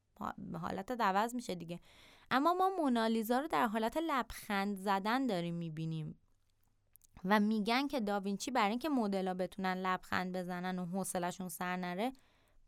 [0.62, 1.80] حالت دوز میشه دیگه.
[2.32, 6.20] اما ما مونالیزا رو در حالت لبخند زدن داریم می‌بینیم.
[7.30, 12.12] و میگن که داوینچی برای اینکه مدل‌ها بتونن لبخند بزنن و حوصلشون سر نره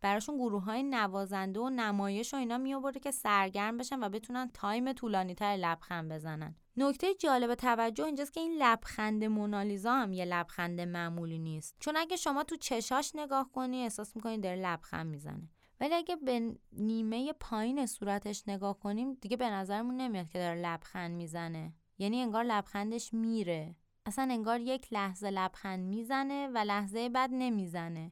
[0.02, 4.94] براشون گروه های نوازنده و نمایش و اینا می که سرگرم بشن و بتونن تایم
[4.94, 6.56] طولانی تر لبخند بزنن.
[6.78, 11.76] نکته جالب توجه اینجاست که این لبخند مونالیزا هم یه لبخند معمولی نیست.
[11.80, 15.50] چون اگه شما تو چشاش نگاه کنی احساس می‌کنی داره لبخند می‌زنه.
[15.82, 21.12] ولی اگه به نیمه پایین صورتش نگاه کنیم دیگه به نظرمون نمیاد که داره لبخند
[21.12, 21.74] می‌زنه.
[21.98, 23.76] یعنی انگار لبخندش میره.
[24.10, 28.12] اصلا انگار یک لحظه لبخند می‌زنه و لحظه بعد نمی‌زنه.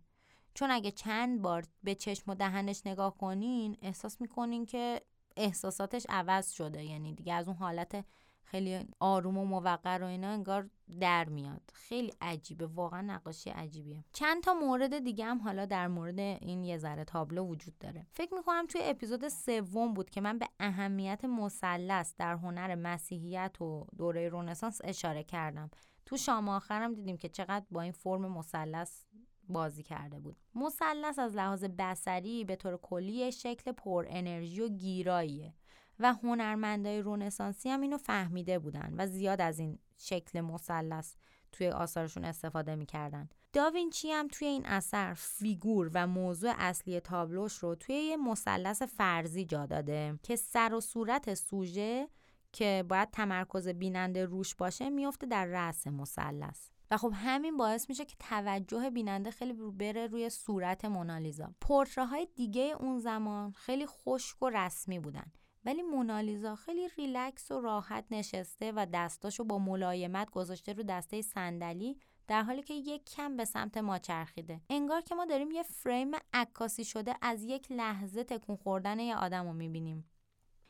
[0.53, 5.01] چون اگه چند بار به چشم و دهنش نگاه کنین احساس می‌کنین که
[5.37, 6.83] احساساتش عوض شده.
[6.83, 8.05] یعنی دیگه از اون حالت
[8.51, 10.69] خیلی آروم و موقر و اینا انگار
[10.99, 11.61] در میاد.
[11.73, 14.03] خیلی عجیبه واقعا نقاشی عجیبیه.
[14.13, 18.07] چند تا مورد دیگه هم حالا در مورد این یه ذره تابلو وجود داره.
[18.11, 23.87] فکر می‌کنم توی اپیزود سوم بود که من به اهمیت مثلث در هنر مسیحیت و
[23.97, 25.69] دوره رونسانس اشاره کردم.
[26.05, 29.03] تو شام آخرم دیدیم که چقدر با این فرم مثلث
[29.49, 30.37] بازی کرده بود.
[30.55, 35.53] مثلث از لحاظ بسری به طور کلی شکل پر انرژی و گیراییه.
[35.99, 41.15] و هنرمندای رونسانسی هم اینو فهمیده بودن و زیاد از این شکل مثلث
[41.51, 43.29] توی آثارشون استفاده می‌کردن.
[43.53, 49.45] داوینچی هم توی این اثر فیگور و موضوع اصلی تابلوش رو توی یه مثلث فرضی
[49.45, 52.07] جا داده که سر و صورت سوژه
[52.51, 56.69] که باید تمرکز بیننده روش باشه میفته در رأس مثلث.
[56.91, 61.53] و خب همین باعث میشه که توجه بیننده خیلی بره روی صورت مونالیزا.
[61.61, 65.31] پورتره های دیگه اون زمان خیلی خشک و رسمی بودن.
[65.65, 71.97] ولی مونالیزا خیلی ریلکس و راحت نشسته و دستاشو با ملایمت گذاشته رو دسته صندلی
[72.27, 74.61] در حالی که یک کم به سمت ما چرخیده.
[74.69, 79.47] انگار که ما داریم یه فریم عکاسی شده از یک لحظه تکون خوردن یه آدم
[79.47, 80.09] رو می‌بینیم.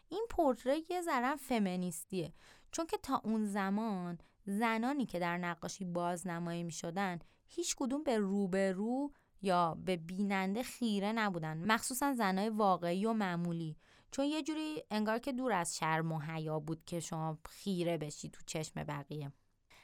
[0.10, 2.34] این پورتره یه ذره فمینیستیه
[2.72, 8.18] چون که تا اون زمان زنانی که در نقاشی بازنمایی می شدن هیچ کدوم به
[8.18, 9.12] روبرو
[9.42, 11.58] یا به بیننده خیره نبودن.
[11.72, 13.78] مخصوصا زنای واقعی و معمولی.
[14.12, 18.30] چون یه جوری انگار که دور از شرم و حیا بود که شما خیره بشی
[18.30, 19.32] تو چشم بقیه.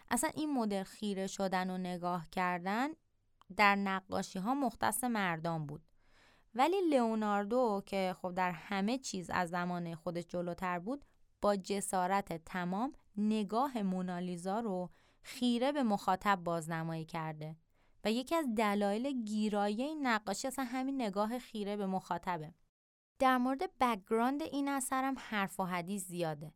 [0.09, 2.89] اصلا این مدل خیره شدن و نگاه کردن
[3.57, 5.81] در نقاشی ها مختص مردان بود.
[6.55, 11.05] ولی لئوناردو که خب در همه چیز از زمان خودش جلوتر بود
[11.41, 14.89] با جسارت تمام نگاه مونالیزا رو
[15.21, 17.55] خیره به مخاطب بازنمایی کرده
[18.03, 22.53] و یکی از دلایل گیرایی این نقاشی اصلا همین نگاه خیره به مخاطبه.
[23.23, 26.53] در مورد background این اثر هم حرف و حدیث زیاده.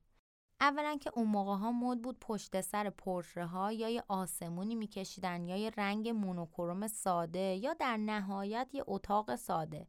[0.62, 5.44] اولا که اون موقع ها مد بود پشت سر پرتره ها یا یه آسمونی میکشیدن
[5.48, 9.88] یا یه رنگ monochrome ساده یا در نهایت یه اتاق ساده.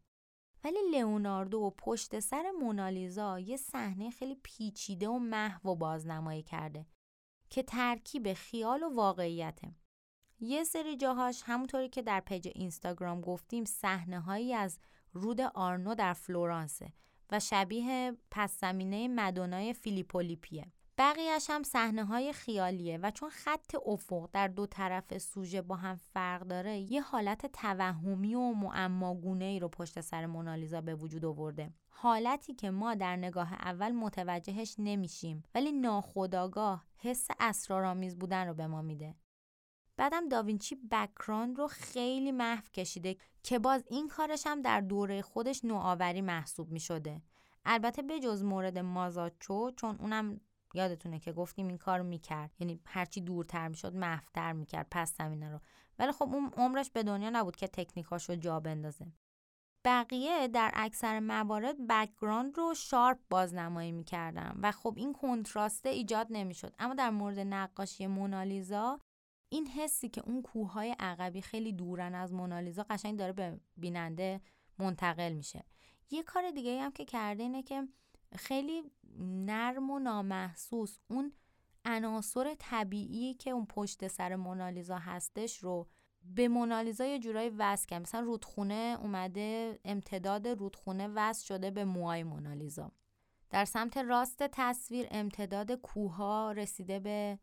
[0.64, 6.86] ولی لئوناردو و پشت سر مونالیزا یه صحنه خیلی پیچیده و محو رو بازنمایی کرده
[7.50, 9.74] که ترکیب خیال و واقعیته.
[10.40, 14.78] یه سری جاهاش همونطوری که در page اینستاگرام گفتیم صحنه هایی از
[15.12, 16.92] رود آرنو در فلورانسه
[17.30, 20.72] و شبیه پس زمینه مدونای فیلیپو لیپیه.
[20.98, 25.96] بقیهش هم صحنه های خیالیه و چون خط افق در دو طرف سوژه با هم
[25.96, 31.72] فرق داره یه حالت توهمی و معماگونه ای رو پشت سر مونالیزا به وجود آورده.
[31.88, 38.66] حالتی که ما در نگاه اول متوجهش نمیشیم ولی ناخودآگاه حس اسرارآمیز بودن رو به
[38.66, 39.14] ما میده.
[39.98, 45.64] بعدم داوینچی background رو خیلی محو کشیده که باز این کارش هم در دوره خودش
[45.64, 47.22] نوآوری محسوب می شده.
[47.64, 50.40] البته به جز مورد مازاچو چون اونم
[50.74, 52.50] یادتونه که گفتیم این کار می‌کرد.
[52.58, 55.60] یعنی هرچی دورتر می‌شد محوتر می‌کرد پس زمینه رو.
[55.98, 59.06] ولی خب اون عمرش به دنیا نبود که تکنیکاش رو جا بندازه.
[59.84, 66.74] بقیه در اکثر موارد background رو sharp بازنمایی می‌کردن و خب این کنتراسته ایجاد نمی‌شد.
[66.78, 69.00] اما در مورد نقاشی مونالیزا
[69.48, 74.40] این حسی که اون کوههای عقبی خیلی دورن از مونالیزا قشنگ داره به بیننده
[74.78, 75.64] منتقل میشه.
[76.10, 77.88] یه کار دیگه هم که کرده اینه که
[78.36, 78.82] خیلی
[79.20, 81.32] نرم و نامحسوس اون
[81.84, 85.88] عناصر طبیعی که اون پشت سر مونالیزا هستش رو
[86.24, 88.02] به مونالیزا یه جورایی وصل کرد.
[88.02, 92.92] مثلا رودخونه اومده امتداد رودخونه وصل شده به موهای مونالیزا.
[93.50, 97.38] در سمت راست تصویر امتداد کوها رسیده به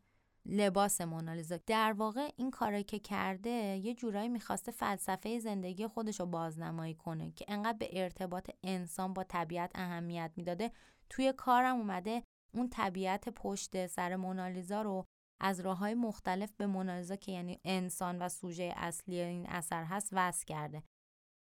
[0.45, 6.25] لباس مونالیزا در واقع این کاری که کرده یه جورایی می‌خواسته فلسفه زندگی خودش رو
[6.25, 10.71] بازنمایی کنه که انقدر به ارتباط انسان با طبیعت اهمیت می‌داده.
[11.09, 12.23] توی کارم اومده
[12.53, 15.05] اون طبیعت پشت سر مونالیزا رو
[15.41, 20.09] از راه های مختلف به مونالیزا که یعنی انسان و سوژه اصلی این اثر هست
[20.11, 20.83] وصل کرده.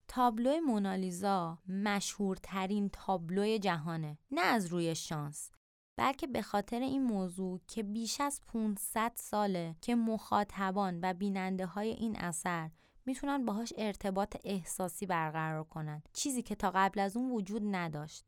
[0.08, 5.52] تابلو مونالیزا مشهورترین تابلو جهانه نه از روی شانس.
[5.98, 11.90] بلکه به خاطر این موضوع که بیش از 500 ساله که مخاطبان و بیننده های
[11.90, 12.70] این اثر
[13.06, 16.04] می‌تونن باهاش ارتباط احساسی برقرار کنن.
[16.14, 18.26] چیزی که تا قبل از اون وجود نداشت.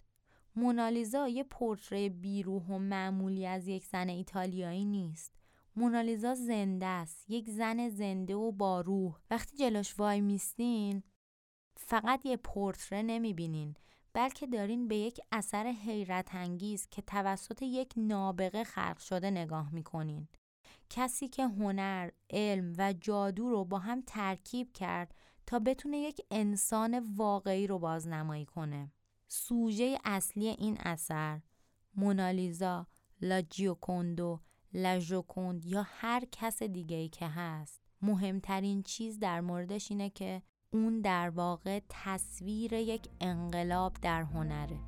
[0.55, 5.33] مونالیزا یه پورتری بیروح و معمولی از یک زن ایتالیایی نیست.
[5.75, 7.29] مونالیزا زنده است.
[7.29, 9.15] یک زن زنده و با روح.
[9.31, 11.03] وقتی جلوش وای میستین
[11.77, 13.75] فقط یه پورتره نمی‌بینین.
[14.17, 20.27] بلکه دارین به یک اثر حیرت انگیز که توسط یک نابغه خلق شده نگاه می‌کنین.
[20.89, 25.15] کسی که هنر، علم و جادو رو با هم ترکیب کرد
[25.47, 28.91] تا بتونه یک انسان واقعی رو بازنمایی کنه.
[29.27, 31.41] سوژه اصلی این اثر
[31.95, 32.87] مونالیزا،
[33.21, 34.39] لا جیوکوندو،
[34.73, 40.41] لا جوکوند یا هر کس دیگه ای که هست مهمترین چیز در موردش اینه که
[40.73, 44.79] اون در واقع تصویر یک انقلاب در هنره.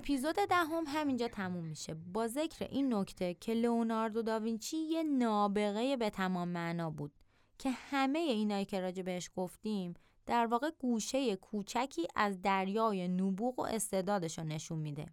[0.00, 5.96] اپیزود دهم هم همینجا تموم میشه با ذکر این نکته که لئوناردو داوینچی یه نابغه
[5.96, 7.12] به تمام معنا بود
[7.58, 9.94] که همه اینایی که راجع بهش گفتیم
[10.26, 15.06] در واقع گوشه کوچکی از دریای نبوغ و استعدادش رو نشون میده.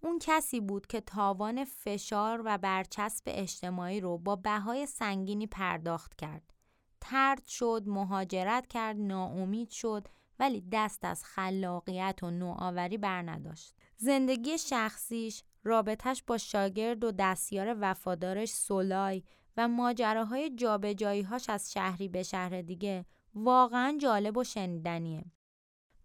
[0.00, 6.54] اون کسی بود که تاوان فشار و برچسب اجتماعی رو با بهای سنگینی پرداخت کرد.
[7.00, 10.08] ترد شد، مهاجرت کرد، ناامید شد
[10.38, 13.74] ولی دست از خلاقیت و نوآوری بر نداشت.
[13.96, 19.22] زندگی شخصیش، رابطش با شاگرد و دستیار وفادارش سولای
[19.56, 25.24] و ماجراهای جابجاییهاش از شهری به شهر دیگه واقعا جالب و شنیدنیه.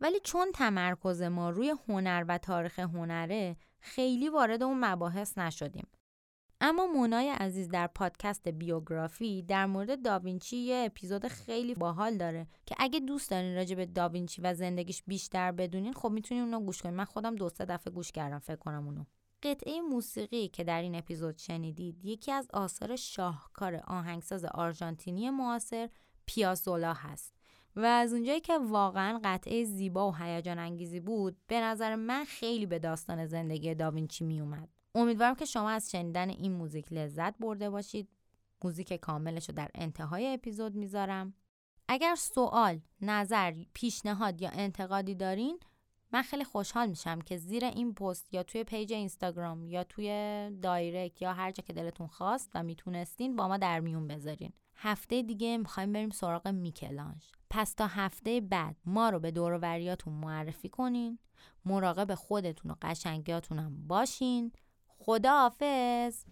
[0.01, 5.87] ولی چون تمرکز ما روی هنر و تاریخ هنره خیلی وارد اون مباحث نشدیم.
[6.63, 12.75] اما مونای عزیز در پادکست بیوگرافی در مورد داوینچی یه اپیزود خیلی باحال داره که
[12.79, 16.95] اگه دوست دارین راجع به داوینچی و زندگیش بیشتر بدونین خب می‌تونین اونو گوش کنین.
[16.95, 19.03] من خودم دو سه دفعه گوش کردم فکر کنم اونو.
[19.43, 25.89] قطعه موسیقی که در این اپیزود شنیدید یکی از آثار شاهکار آهنگساز آرژانتینی معاصر
[26.25, 27.33] پیازولا هست
[27.75, 32.65] و از اونجایی که واقعا قطعه زیبا و هیجان انگیزی بود به نظر من خیلی
[32.65, 38.09] به داستان زندگی داوینچی میومد امیدوارم که شما از شنیدن این موزیک لذت برده باشید.
[38.63, 41.33] موزیک کاملش رو در انتهای اپیزود می‌ذارم.
[41.87, 45.59] اگر سوال، نظر، پیشنهاد یا انتقادی دارین
[46.13, 50.07] من خیلی خوشحال میشم که زیر این پست یا توی page اینستاگرام یا توی
[50.61, 54.53] direct یا هر جا که دلتون خواست و می‌تونستین با ما در میون بذارین.
[54.75, 59.64] هفته دیگه می‌خوایم بریم سراغ میکل‌آنژ پس تا هفته بعد ما رو به دور و
[59.64, 61.19] وریاتون معرفی کنین.
[61.65, 64.51] مراقب خودتون و قشنگیاتون هم باشین.
[65.05, 66.25] خداحافظ.